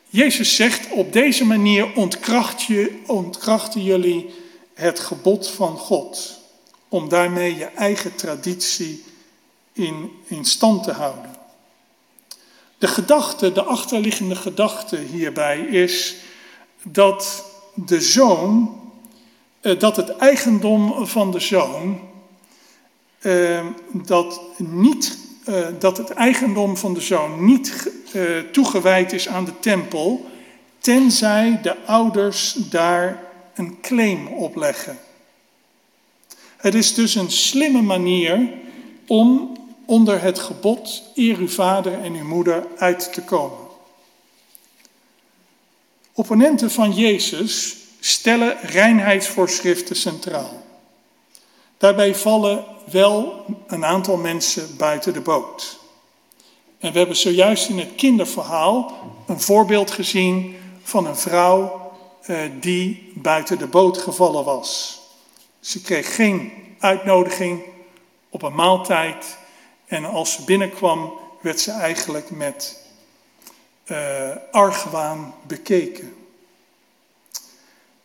[0.09, 4.29] Jezus zegt, op deze manier ontkracht je, ontkrachten jullie
[4.73, 6.39] het gebod van God,
[6.87, 9.03] om daarmee je eigen traditie
[9.73, 11.38] in, in stand te houden.
[12.79, 16.15] De gedachte, de achterliggende gedachte hierbij is
[16.83, 18.79] dat de zoon,
[19.61, 21.99] eh, dat het eigendom van de zoon,
[23.19, 27.91] eh, dat, niet, eh, dat het eigendom van de zoon niet
[28.51, 30.29] toegewijd is aan de tempel,
[30.79, 33.23] tenzij de ouders daar
[33.53, 34.97] een claim op leggen.
[36.57, 38.49] Het is dus een slimme manier
[39.07, 39.57] om
[39.89, 43.67] onder het gebod eer uw vader en uw moeder uit te komen.
[46.13, 50.61] Opponenten van Jezus stellen reinheidsvoorschriften centraal.
[51.77, 55.79] Daarbij vallen wel een aantal mensen buiten de boot.
[56.79, 58.93] En we hebben zojuist in het kinderverhaal
[59.27, 64.99] een voorbeeld gezien van een vrouw eh, die buiten de boot gevallen was.
[65.59, 67.61] Ze kreeg geen uitnodiging
[68.29, 69.37] op een maaltijd
[69.89, 72.77] en als ze binnenkwam werd ze eigenlijk met
[73.85, 76.13] uh, argwaan bekeken.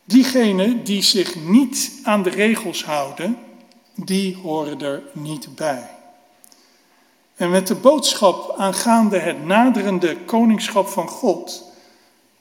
[0.05, 3.39] Diegenen die zich niet aan de regels houden,
[3.95, 5.91] die horen er niet bij.
[7.35, 11.65] En met de boodschap aangaande het naderende koningschap van God,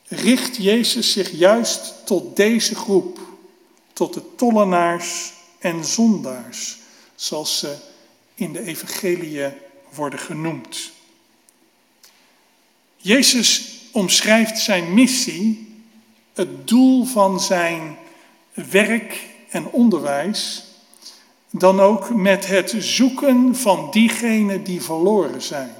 [0.08, 3.20] richt Jezus zich juist tot deze groep,
[3.94, 6.78] tot de tollenaars en zondaars,
[7.16, 7.76] zoals ze
[8.36, 9.42] in de evangelie
[9.94, 10.92] worden genoemd.
[12.98, 15.68] Jezus omschrijft zijn missie,
[16.34, 17.98] het doel van zijn
[18.54, 19.20] werk
[19.50, 20.64] en onderwijs,
[21.50, 25.74] dan ook met het zoeken van diegenen die verloren zijn.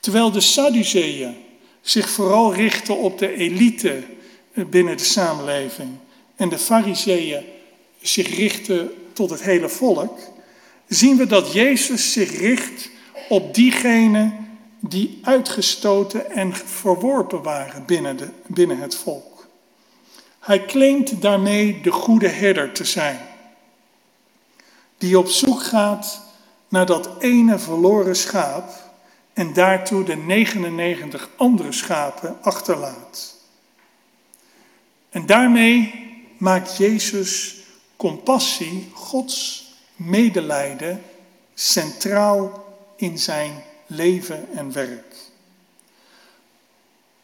[0.00, 1.36] Terwijl de Sadduceeën
[1.80, 4.02] zich vooral richten op de elite
[4.52, 5.90] binnen de samenleving
[6.36, 7.44] en de Fariseeën
[8.00, 10.18] zich richten tot het hele volk,
[10.86, 12.90] zien we dat Jezus zich richt
[13.28, 14.48] op diegenen
[14.80, 19.46] die uitgestoten en verworpen waren binnen, de, binnen het volk.
[20.38, 23.18] Hij claimt daarmee de goede herder te zijn,
[24.98, 26.22] die op zoek gaat
[26.68, 28.70] naar dat ene verloren schaap
[29.32, 33.36] en daartoe de 99 andere schapen achterlaat.
[35.10, 36.06] En daarmee
[36.36, 37.57] maakt Jezus
[37.98, 41.02] compassie, Gods medelijden,
[41.54, 42.64] centraal
[42.96, 45.14] in zijn leven en werk.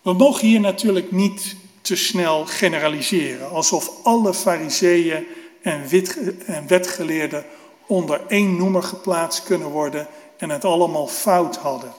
[0.02, 5.26] We mogen hier natuurlijk niet te snel generaliseren, alsof alle fariseeën
[5.62, 5.88] en,
[6.46, 7.44] en wetgeleerden
[7.86, 11.92] onder één noemer geplaatst kunnen worden en het allemaal fout hadden.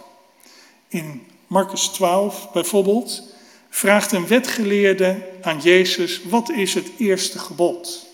[0.87, 3.23] In Marcus 12 bijvoorbeeld
[3.69, 8.04] vraagt een wetgeleerde aan Jezus: wat is het eerste gebod?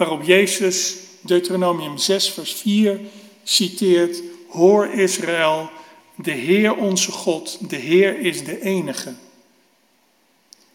[0.00, 3.00] Waarop Jezus Deuteronomium 6, vers 4
[3.42, 5.70] citeert: Hoor Israël,
[6.16, 9.14] de Heer onze God, de Heer is de enige.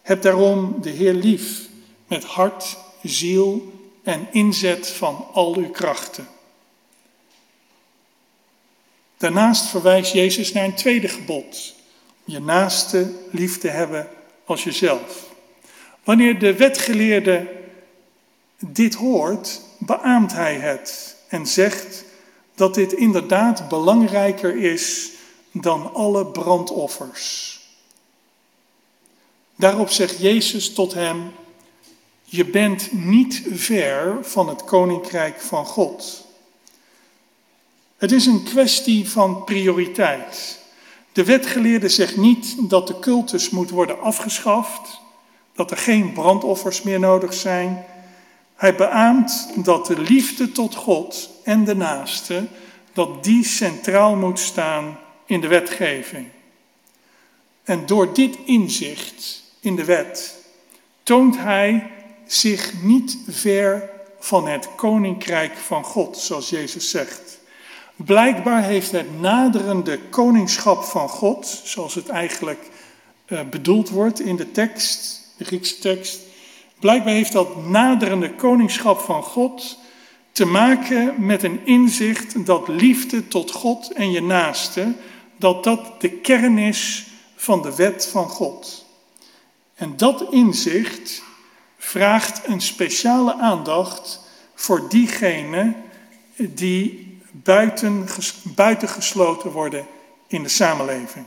[0.01, 1.67] Heb daarom de Heer lief
[2.07, 3.73] met hart, ziel
[4.03, 6.28] en inzet van al uw krachten.
[9.17, 11.76] Daarnaast verwijst Jezus naar een tweede gebod:
[12.26, 14.09] je naaste lief te hebben
[14.45, 15.26] als jezelf.
[16.03, 17.63] Wanneer de wetgeleerde
[18.60, 22.03] dit hoort, beaamt hij het en zegt
[22.56, 25.12] dat dit inderdaad belangrijker is
[25.51, 27.53] dan alle brandoffers.
[29.56, 31.32] Daarop zegt Jezus tot hem:
[32.24, 36.26] Je bent niet ver van het koninkrijk van God.
[37.97, 40.60] Het is een kwestie van prioriteit.
[41.12, 44.99] De wetgeleerde zegt niet dat de cultus moet worden afgeschaft,
[45.53, 47.86] dat er geen brandoffers meer nodig zijn.
[48.56, 52.47] Hij beaamt dat de liefde tot God en de naaste,
[52.93, 56.28] dat die centraal moet staan in de wetgeving.
[57.64, 60.43] En door dit inzicht in de wet
[61.03, 61.91] toont hij
[62.26, 63.89] zich niet ver
[64.20, 67.39] van het koninkrijk van God, zoals Jezus zegt.
[67.95, 72.70] Blijkbaar heeft het naderende koningschap van God, zoals het eigenlijk
[73.28, 76.20] uh, bedoeld wordt in de tekst, de Griekse tekst,
[76.80, 79.78] blijkbaar heeft dat naderende koningschap van God
[80.32, 84.93] te maken met een inzicht dat liefde tot God en je naaste,
[85.38, 88.86] dat dat de kern is van de wet van God.
[89.76, 91.23] En dat inzicht
[91.78, 94.19] vraagt een speciale aandacht
[94.53, 95.76] voor diegenen
[96.38, 98.05] die buiten,
[98.43, 99.88] buitengesloten worden
[100.28, 101.26] in de samenleving.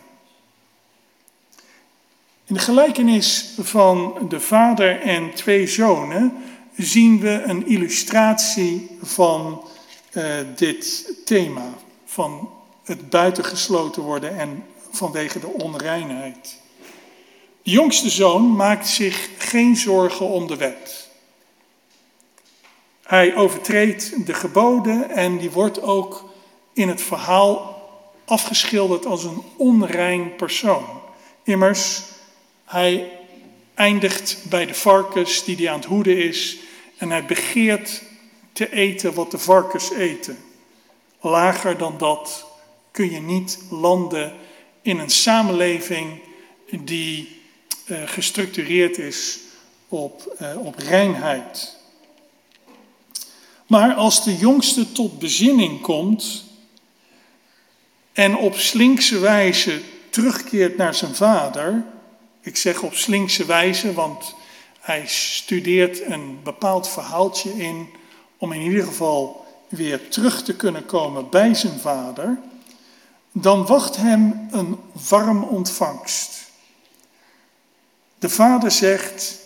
[2.49, 6.37] In de gelijkenis van de vader en twee zonen
[6.77, 9.65] zien we een illustratie van
[10.13, 10.25] uh,
[10.57, 11.75] dit thema,
[12.05, 12.51] van
[12.85, 16.61] het buitengesloten worden en vanwege de onreinheid.
[17.63, 21.09] De jongste zoon maakt zich geen zorgen om de wet.
[23.03, 26.25] Hij overtreedt de geboden en die wordt ook
[26.73, 27.83] in het verhaal
[28.25, 30.87] afgeschilderd als een onrein persoon.
[31.43, 32.03] Immers,
[32.69, 33.19] hij
[33.75, 36.57] eindigt bij de varkens die hij aan het hoeden is
[36.97, 38.03] en hij begeert
[38.53, 40.39] te eten wat de varkens eten.
[41.21, 42.47] Lager dan dat
[42.91, 44.33] kun je niet landen
[44.83, 46.21] in een samenleving
[46.71, 47.43] die
[47.87, 49.39] uh, gestructureerd is
[49.89, 51.77] op, uh, op reinheid.
[53.67, 56.45] Maar als de jongste tot bezinning komt
[58.13, 61.85] en op slinkse wijze terugkeert naar zijn vader,
[62.49, 64.35] ik zeg op slinkse wijze, want
[64.81, 67.89] hij studeert een bepaald verhaaltje in
[68.39, 72.39] om in ieder geval weer terug te kunnen komen bij zijn vader,
[73.33, 74.79] dan wacht hem een
[75.09, 76.51] warm ontvangst.
[78.19, 79.39] De vader zegt: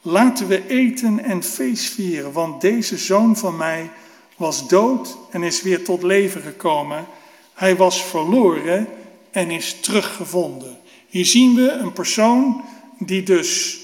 [0.00, 3.90] Laten we eten en feest vieren, want deze zoon van mij
[4.36, 7.06] was dood en is weer tot leven gekomen.
[7.54, 8.88] Hij was verloren
[9.30, 10.79] en is teruggevonden.
[11.10, 12.64] Hier zien we een persoon
[12.98, 13.78] die dus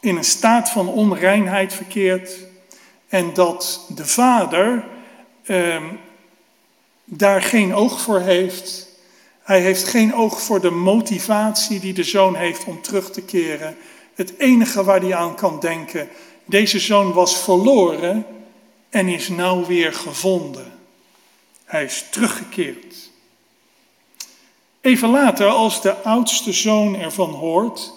[0.00, 2.30] in een staat van onreinheid verkeert
[3.08, 4.84] en dat de vader
[5.42, 5.84] eh,
[7.04, 8.88] daar geen oog voor heeft.
[9.42, 13.76] Hij heeft geen oog voor de motivatie die de zoon heeft om terug te keren.
[14.14, 16.08] Het enige waar hij aan kan denken,
[16.44, 18.26] deze zoon was verloren
[18.90, 20.72] en is nou weer gevonden.
[21.64, 23.07] Hij is teruggekeerd.
[24.80, 27.92] Even later, als de oudste zoon ervan hoort,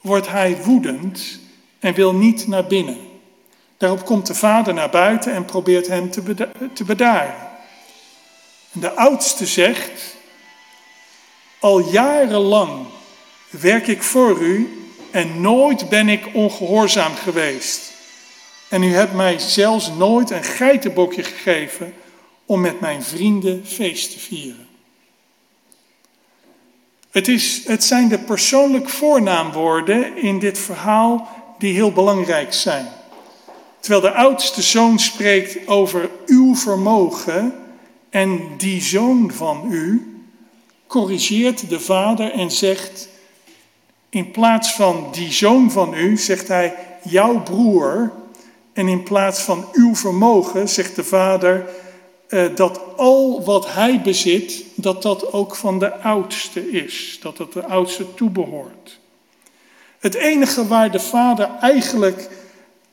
[0.00, 1.38] wordt hij woedend
[1.78, 2.98] en wil niet naar binnen.
[3.76, 6.10] Daarop komt de vader naar buiten en probeert hem
[6.74, 7.48] te bedaren.
[8.72, 10.16] De oudste zegt,
[11.58, 12.86] al jarenlang
[13.50, 17.92] werk ik voor u en nooit ben ik ongehoorzaam geweest.
[18.68, 21.94] En u hebt mij zelfs nooit een geitenbokje gegeven
[22.46, 24.69] om met mijn vrienden feest te vieren.
[27.10, 32.88] Het, is, het zijn de persoonlijk voornaamwoorden in dit verhaal die heel belangrijk zijn.
[33.80, 37.54] Terwijl de oudste zoon spreekt over uw vermogen
[38.10, 40.14] en die zoon van u,
[40.86, 43.08] corrigeert de vader en zegt,
[44.10, 48.12] in plaats van die zoon van u, zegt hij jouw broer.
[48.72, 51.68] En in plaats van uw vermogen, zegt de vader,
[52.30, 57.52] eh, dat al wat hij bezit, dat dat ook van de oudste is, dat het
[57.52, 58.98] de oudste toebehoort.
[59.98, 62.28] Het enige waar de vader eigenlijk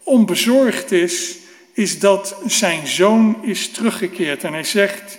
[0.04, 1.38] onbezorgd is,
[1.74, 4.44] is dat zijn zoon is teruggekeerd.
[4.44, 5.18] En hij zegt,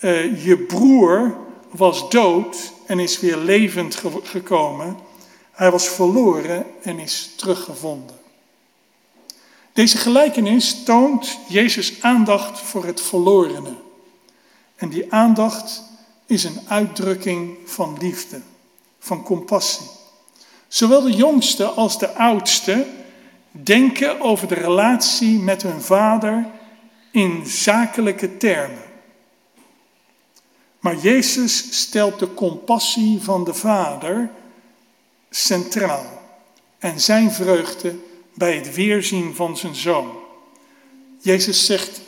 [0.00, 1.36] uh, je broer
[1.70, 4.96] was dood en is weer levend gekomen.
[5.52, 8.21] Hij was verloren en is teruggevonden.
[9.72, 13.74] Deze gelijkenis toont Jezus aandacht voor het verlorene.
[14.76, 15.82] En die aandacht
[16.26, 18.40] is een uitdrukking van liefde,
[18.98, 19.86] van compassie.
[20.68, 22.86] Zowel de jongste als de oudste
[23.50, 26.46] denken over de relatie met hun vader
[27.10, 28.82] in zakelijke termen.
[30.80, 34.30] Maar Jezus stelt de compassie van de vader
[35.30, 36.22] centraal
[36.78, 37.96] en zijn vreugde
[38.42, 40.10] bij het weerzien van zijn zoon.
[41.20, 42.00] Jezus zegt,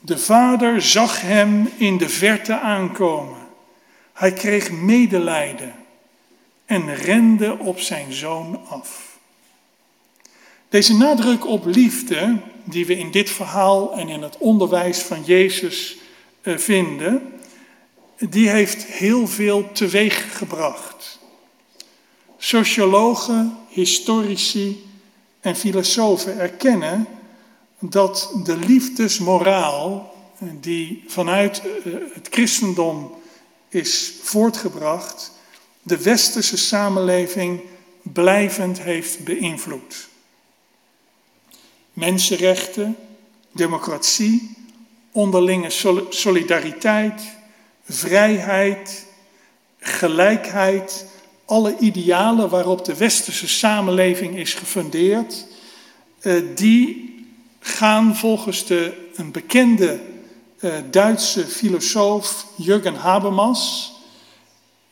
[0.00, 3.46] de vader zag hem in de verte aankomen.
[4.12, 5.74] Hij kreeg medelijden
[6.64, 9.18] en rende op zijn zoon af.
[10.68, 15.96] Deze nadruk op liefde, die we in dit verhaal en in het onderwijs van Jezus
[16.40, 17.32] eh, vinden,
[18.18, 21.18] die heeft heel veel teweeg gebracht.
[22.38, 24.86] Sociologen, historici
[25.40, 27.06] en filosofen erkennen
[27.78, 30.14] dat de liefdesmoraal
[30.60, 33.14] die vanuit eh, het christendom
[33.68, 35.32] is voortgebracht,
[35.82, 37.60] de westerse samenleving
[38.02, 40.08] blijvend heeft beïnvloed.
[41.92, 42.96] Mensenrechten,
[43.52, 44.56] democratie,
[45.12, 45.70] onderlinge
[46.08, 47.22] solidariteit,
[47.84, 49.06] vrijheid,
[49.78, 51.06] gelijkheid,
[51.48, 55.46] alle idealen waarop de westerse samenleving is gefundeerd,
[56.20, 57.14] eh, die
[57.60, 60.00] gaan volgens de, een bekende
[60.60, 63.92] uh, Duitse filosoof Jürgen Habermas.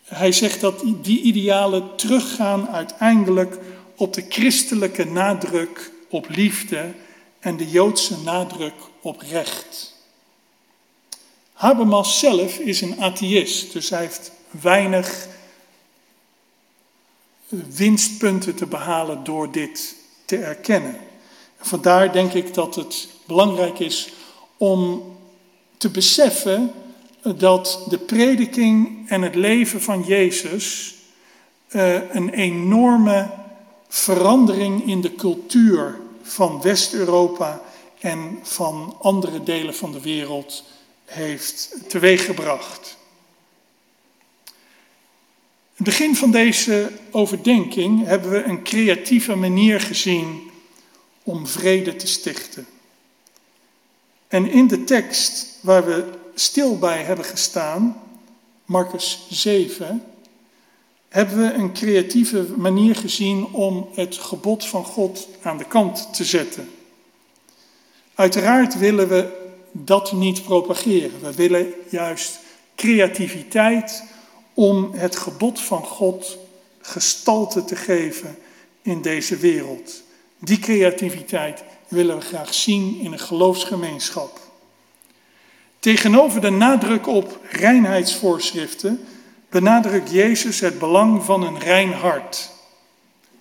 [0.04, 3.58] Hij zegt dat die idealen teruggaan uiteindelijk
[3.96, 6.94] op de christelijke nadruk op liefde
[7.40, 9.94] en de Joodse nadruk op recht.
[11.52, 15.34] Habermas zelf is een atheïst, dus hij heeft weinig
[17.48, 19.94] winstpunten te behalen door dit
[20.24, 20.96] te erkennen.
[21.60, 24.12] Vandaar denk ik dat het belangrijk is
[24.56, 25.02] om
[25.76, 26.72] te beseffen
[27.36, 30.94] dat de prediking en het leven van Jezus
[31.70, 33.30] uh, een enorme
[33.88, 37.60] verandering in de cultuur van West-Europa
[38.00, 40.64] en van andere delen van de wereld
[41.04, 42.95] heeft teweeggebracht.
[45.76, 50.50] In het begin van deze overdenking hebben we een creatieve manier gezien
[51.22, 52.66] om vrede te stichten.
[54.28, 56.04] En in de tekst waar we
[56.34, 58.02] stil bij hebben gestaan,
[58.64, 60.02] Marcus 7,
[61.08, 66.24] hebben we een creatieve manier gezien om het gebod van God aan de kant te
[66.24, 66.70] zetten.
[68.14, 71.20] Uiteraard willen we dat niet propageren.
[71.20, 72.38] We willen juist
[72.74, 74.14] creativiteit
[74.56, 76.38] om het gebod van God
[76.80, 78.38] gestalte te geven
[78.82, 80.02] in deze wereld.
[80.38, 84.40] Die creativiteit willen we graag zien in een geloofsgemeenschap.
[85.78, 89.06] Tegenover de nadruk op reinheidsvoorschriften
[89.48, 92.50] benadrukt Jezus het belang van een rein hart.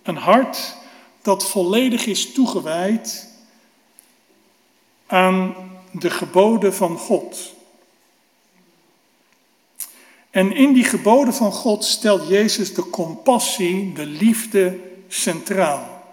[0.03, 0.75] Een hart
[1.21, 3.27] dat volledig is toegewijd
[5.05, 5.55] aan
[5.91, 7.54] de geboden van God.
[10.35, 16.03] En in die geboden van God stelt Jezus de compassie, de liefde centraal.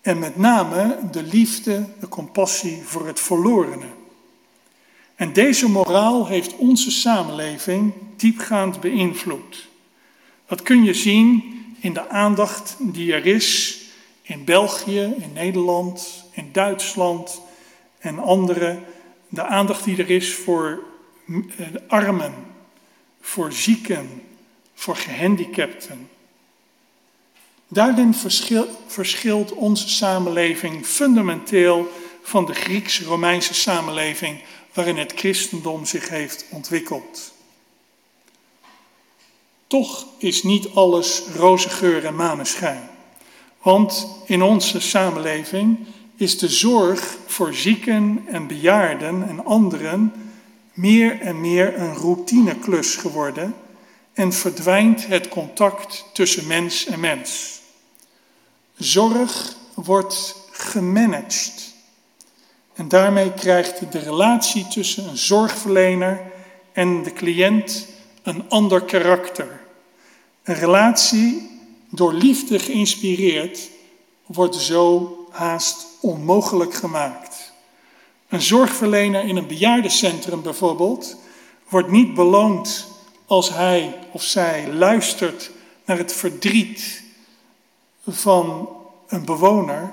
[0.00, 3.86] En met name de liefde, de compassie voor het verlorene.
[5.14, 9.68] En deze moraal heeft onze samenleving diepgaand beïnvloed.
[10.46, 11.44] Dat kun je zien
[11.80, 13.80] in de aandacht die er is
[14.22, 17.40] in België, in Nederland, in Duitsland
[17.98, 18.78] en andere.
[19.28, 20.82] De aandacht die er is voor
[21.26, 22.47] eh, armen,
[23.20, 24.22] voor zieken,
[24.74, 26.08] voor gehandicapten.
[27.68, 28.14] Daarin
[28.86, 31.92] verschilt onze samenleving fundamenteel
[32.22, 34.40] van de Grieks-Romeinse samenleving
[34.72, 37.32] waarin het christendom zich heeft ontwikkeld.
[39.66, 42.90] Toch is niet alles roze geur en maneschijn.
[43.62, 45.78] Want in onze samenleving
[46.16, 50.12] is de zorg voor zieken en bejaarden en anderen
[50.78, 53.54] meer en meer een routineklus geworden
[54.12, 57.60] en verdwijnt het contact tussen mens en mens.
[58.76, 61.74] Zorg wordt gemanaged.
[62.74, 66.20] En daarmee krijgt de relatie tussen een zorgverlener
[66.72, 67.86] en de cliënt
[68.22, 69.60] een ander karakter.
[70.42, 71.50] Een relatie
[71.90, 73.70] door liefde geïnspireerd
[74.26, 77.37] wordt zo haast onmogelijk gemaakt.
[78.28, 81.16] Een zorgverlener in een bejaardencentrum bijvoorbeeld
[81.68, 82.86] wordt niet beloond
[83.26, 85.50] als hij of zij luistert
[85.84, 87.02] naar het verdriet
[88.06, 88.68] van
[89.06, 89.92] een bewoner.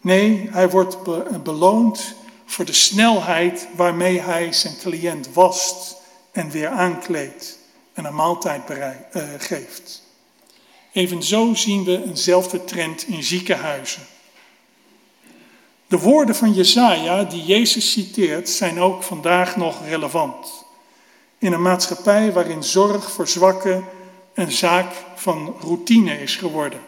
[0.00, 0.96] Nee, hij wordt
[1.42, 5.96] beloond voor de snelheid waarmee hij zijn cliënt wast
[6.32, 7.58] en weer aankleedt
[7.92, 8.88] en een maaltijd uh,
[9.38, 10.02] geeft.
[10.92, 14.02] Evenzo zien we eenzelfde trend in ziekenhuizen.
[15.86, 20.64] De woorden van Jesaja die Jezus citeert zijn ook vandaag nog relevant.
[21.38, 23.84] In een maatschappij waarin zorg voor zwakken
[24.34, 26.80] een zaak van routine is geworden.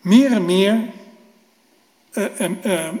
[0.00, 0.90] Meer en meer
[2.12, 2.48] uh, uh,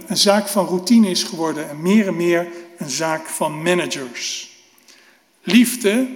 [0.06, 4.50] een zaak van routine is geworden en meer en meer een zaak van managers.
[5.42, 6.08] Liefde,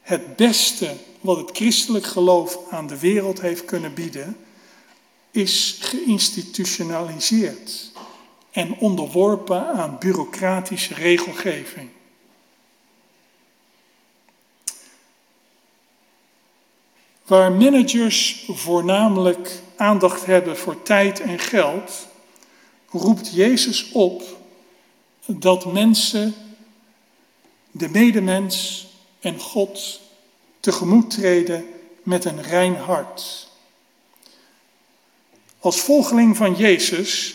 [0.00, 4.36] het beste wat het christelijk geloof aan de wereld heeft kunnen bieden,
[5.30, 7.91] is geïnstitutionaliseerd
[8.52, 11.88] en onderworpen aan bureaucratische regelgeving.
[17.26, 22.06] Waar managers voornamelijk aandacht hebben voor tijd en geld,
[22.90, 24.22] roept Jezus op
[25.26, 26.34] dat mensen
[27.70, 28.86] de medemens
[29.20, 30.00] en God
[30.60, 31.66] tegemoet treden
[32.02, 33.48] met een rein hart.
[35.58, 37.34] Als volgeling van Jezus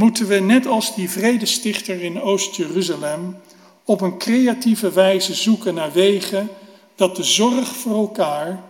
[0.00, 3.36] moeten we, net als die vredestichter in Oost-Jeruzalem,
[3.84, 6.48] op een creatieve wijze zoeken naar wegen
[6.94, 8.62] dat de zorg voor elkaar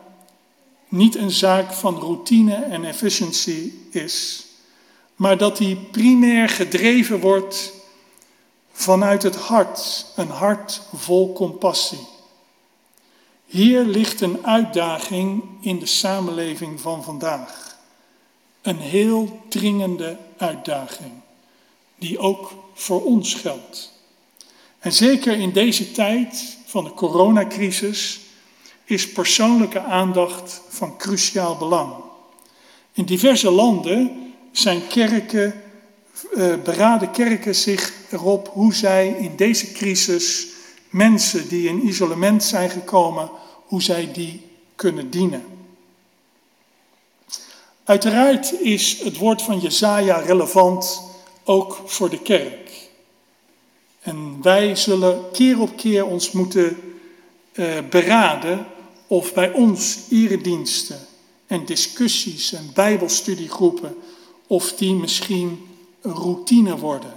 [0.89, 4.47] niet een zaak van routine en efficiency is,
[5.17, 7.73] maar dat die primair gedreven wordt
[8.73, 12.07] vanuit het hart, een hart vol compassie.
[13.47, 17.79] Hier ligt een uitdaging in de samenleving van vandaag.
[18.63, 21.13] Een heel dringende uitdaging,
[22.01, 23.93] die ook voor ons geldt.
[24.79, 28.21] En zeker in deze tijd van de coronacrisis
[28.85, 31.95] is persoonlijke aandacht van cruciaal belang.
[32.93, 35.63] In diverse landen zijn kerken,
[36.35, 40.47] eh, beraden kerken zich erop hoe zij in deze crisis
[40.89, 43.31] mensen die in isolement zijn gekomen,
[43.67, 44.47] hoe zij die
[44.77, 45.45] kunnen dienen.
[47.85, 51.10] Uiteraard is het woord van Jezaja relevant
[51.45, 52.89] ook voor de kerk.
[54.01, 56.99] En wij zullen keer op keer ons moeten
[57.53, 58.67] uh, beraden
[59.07, 61.07] of bij ons erediensten
[61.47, 63.97] en discussies en bijbelstudiegroepen,
[64.47, 65.69] of die misschien
[66.01, 67.15] een routine worden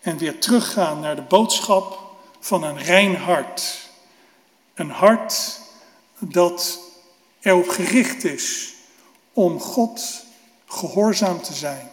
[0.00, 2.00] en weer teruggaan naar de boodschap
[2.40, 3.88] van een rein hart.
[4.74, 5.60] Een hart
[6.18, 6.78] dat
[7.40, 8.74] erop gericht is
[9.32, 10.24] om God
[10.66, 11.91] gehoorzaam te zijn.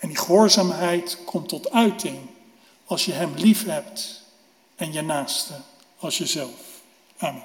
[0.00, 2.18] En die gehoorzaamheid komt tot uiting
[2.84, 4.22] als je Hem lief hebt
[4.76, 5.52] en je naaste
[5.98, 6.80] als jezelf.
[7.16, 7.44] Amen.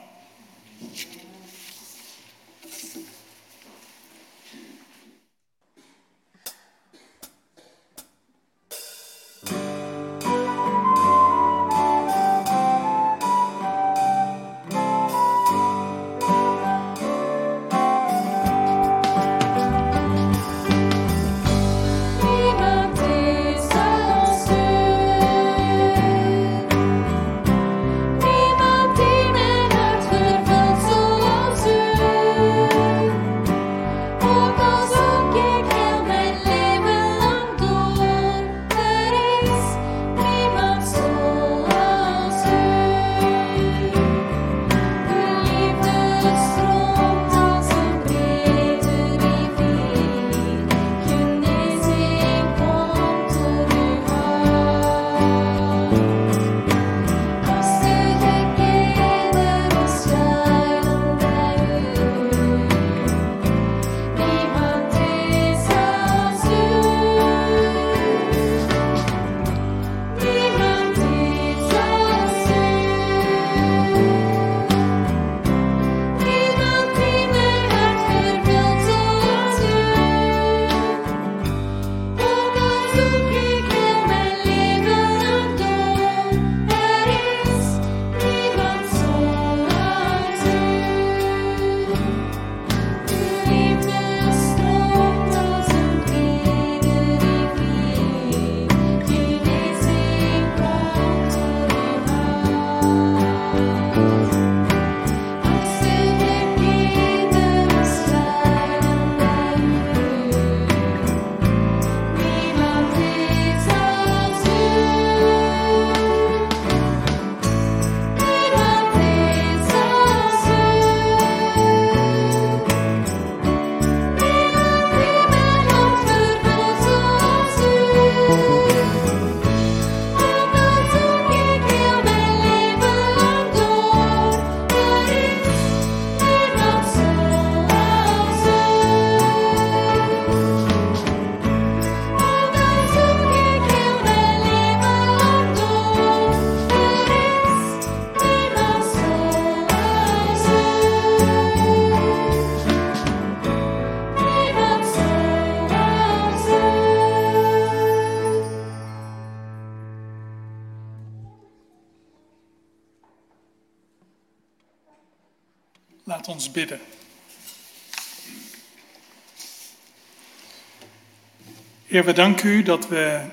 [171.95, 173.29] Heer, we danken u dat we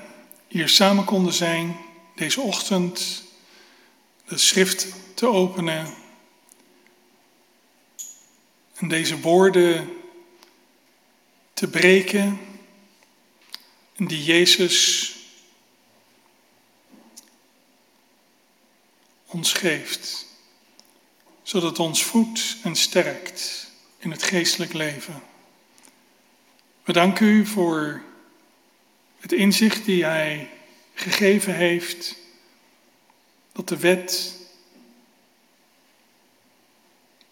[0.47, 1.77] hier samen konden zijn
[2.15, 3.23] deze ochtend,
[4.25, 5.93] de schrift te openen
[8.73, 9.97] en deze woorden
[11.53, 12.39] te breken
[13.95, 15.11] die Jezus
[19.25, 20.25] ons geeft
[21.41, 25.23] zodat ons voedt en sterkt in het geestelijk leven.
[26.83, 28.11] We danken u voor
[29.23, 30.49] het inzicht die Hij
[30.93, 32.15] gegeven heeft,
[33.51, 34.39] dat de wet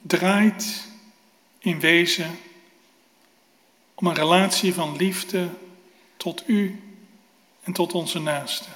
[0.01, 0.87] draait
[1.59, 2.39] in wezen
[3.93, 5.49] om een relatie van liefde
[6.17, 6.81] tot u
[7.63, 8.73] en tot onze naasten.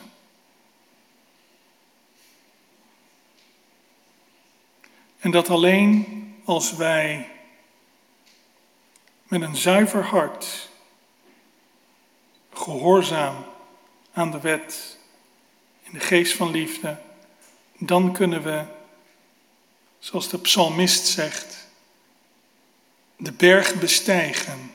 [5.20, 6.06] En dat alleen
[6.44, 7.30] als wij
[9.24, 10.70] met een zuiver hart,
[12.58, 13.46] gehoorzaam
[14.14, 14.98] aan de wet,
[15.84, 16.98] in de geest van liefde,
[17.78, 18.64] dan kunnen we,
[20.00, 21.68] zoals de psalmist zegt,
[23.18, 24.72] de berg bestijgen.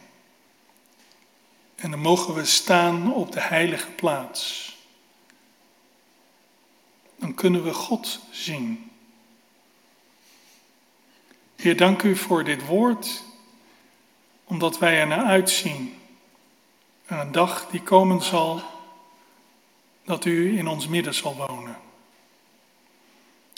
[1.75, 4.69] En dan mogen we staan op de heilige plaats.
[7.17, 8.91] Dan kunnen we God zien.
[11.57, 13.23] Heer, dank u voor dit woord,
[14.45, 16.00] omdat wij er naar uitzien.
[17.11, 18.63] Een dag die komen zal,
[20.05, 21.79] dat u in ons midden zal wonen.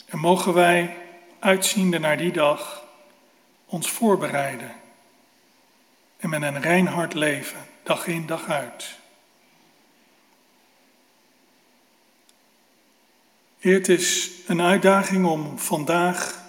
[0.05, 0.97] En mogen wij,
[1.39, 2.83] uitziende naar die dag,
[3.65, 4.75] ons voorbereiden
[6.17, 8.97] en met een rein hart leven, dag in, dag uit.
[13.59, 16.43] Heer, het is een uitdaging om vandaag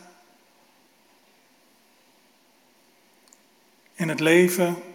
[3.94, 4.93] in het leven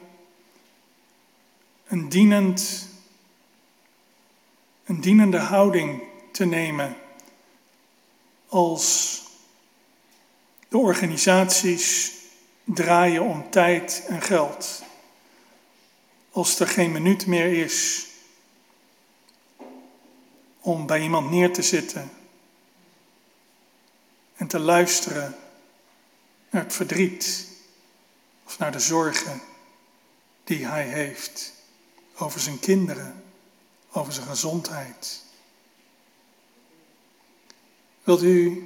[1.89, 2.87] een, dienend,
[4.85, 6.97] een dienende houding te nemen
[8.47, 9.21] als
[10.67, 12.13] de organisaties
[12.63, 14.83] draaien om tijd en geld.
[16.31, 18.07] Als er geen minuut meer is
[20.59, 22.11] om bij iemand neer te zitten
[24.35, 25.35] en te luisteren
[26.49, 27.47] naar het verdriet
[28.45, 29.41] of naar de zorgen
[30.43, 31.57] die hij heeft
[32.19, 33.23] over zijn kinderen,
[33.91, 35.21] over zijn gezondheid.
[38.03, 38.63] Wilt u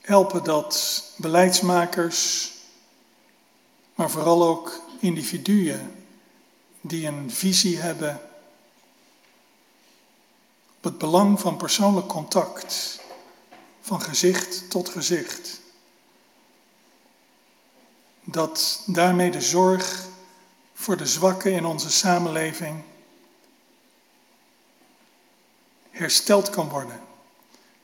[0.00, 2.52] helpen dat beleidsmakers,
[3.94, 6.04] maar vooral ook individuen
[6.80, 8.20] die een visie hebben
[10.76, 13.00] op het belang van persoonlijk contact,
[13.80, 15.60] van gezicht tot gezicht,
[18.24, 20.06] dat daarmee de zorg
[20.80, 22.82] voor de zwakken in onze samenleving
[25.90, 27.00] hersteld kan worden.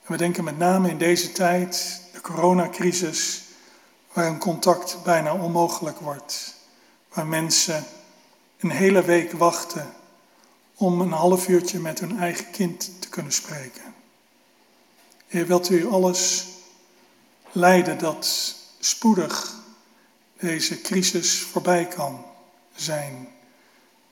[0.03, 3.43] En we denken met name in deze tijd, de coronacrisis,
[4.13, 6.55] waar een contact bijna onmogelijk wordt,
[7.13, 7.85] waar mensen
[8.59, 9.95] een hele week wachten
[10.75, 13.95] om een half uurtje met hun eigen kind te kunnen spreken.
[15.27, 16.47] Heer, wilt u alles
[17.53, 19.55] leiden dat spoedig
[20.39, 22.33] deze crisis voorbij kan
[22.75, 23.29] zijn.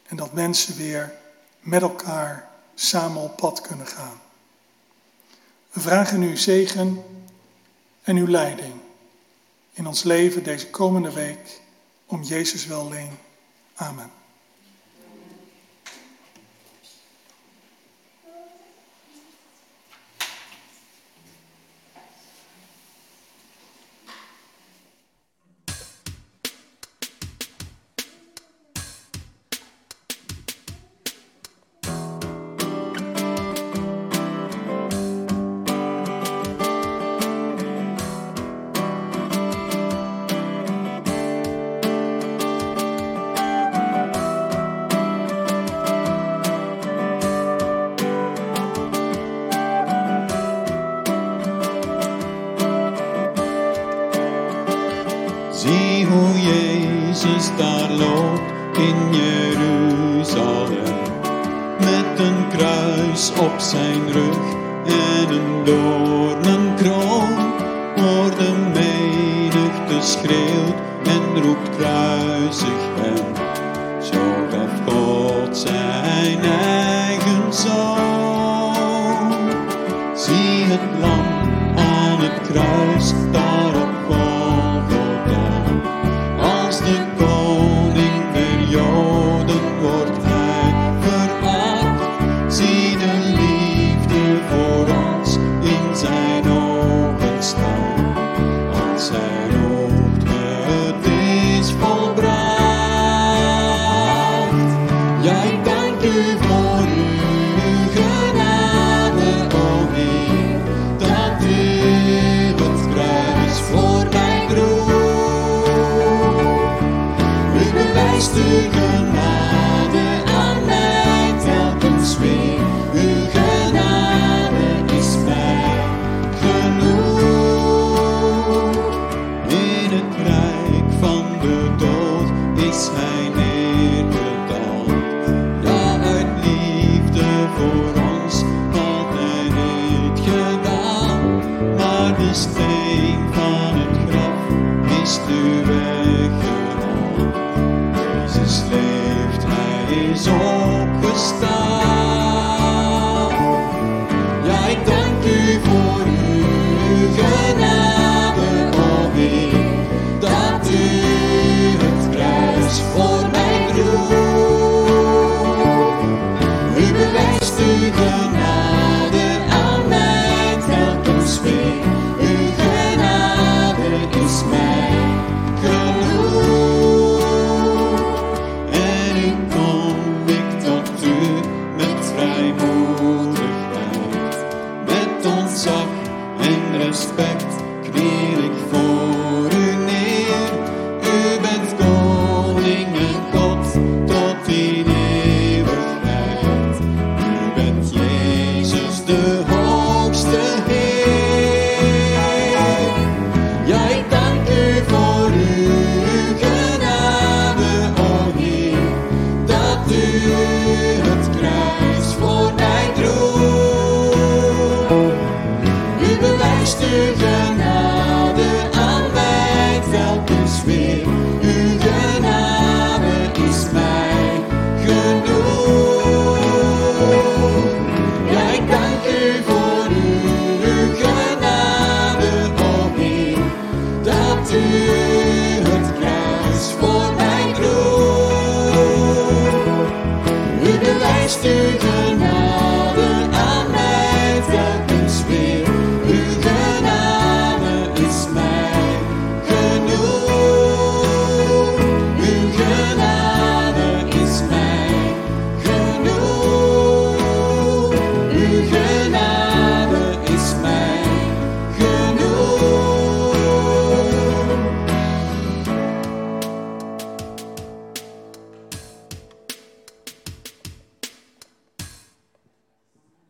[0.06, 1.14] En dat mensen weer
[1.60, 4.20] met elkaar samen op pad kunnen gaan.
[5.70, 7.04] We vragen uw zegen
[8.02, 8.74] en uw leiding
[9.72, 11.60] in ons leven deze komende week
[12.06, 13.18] om Jezus wel alleen.
[13.74, 14.21] Amen.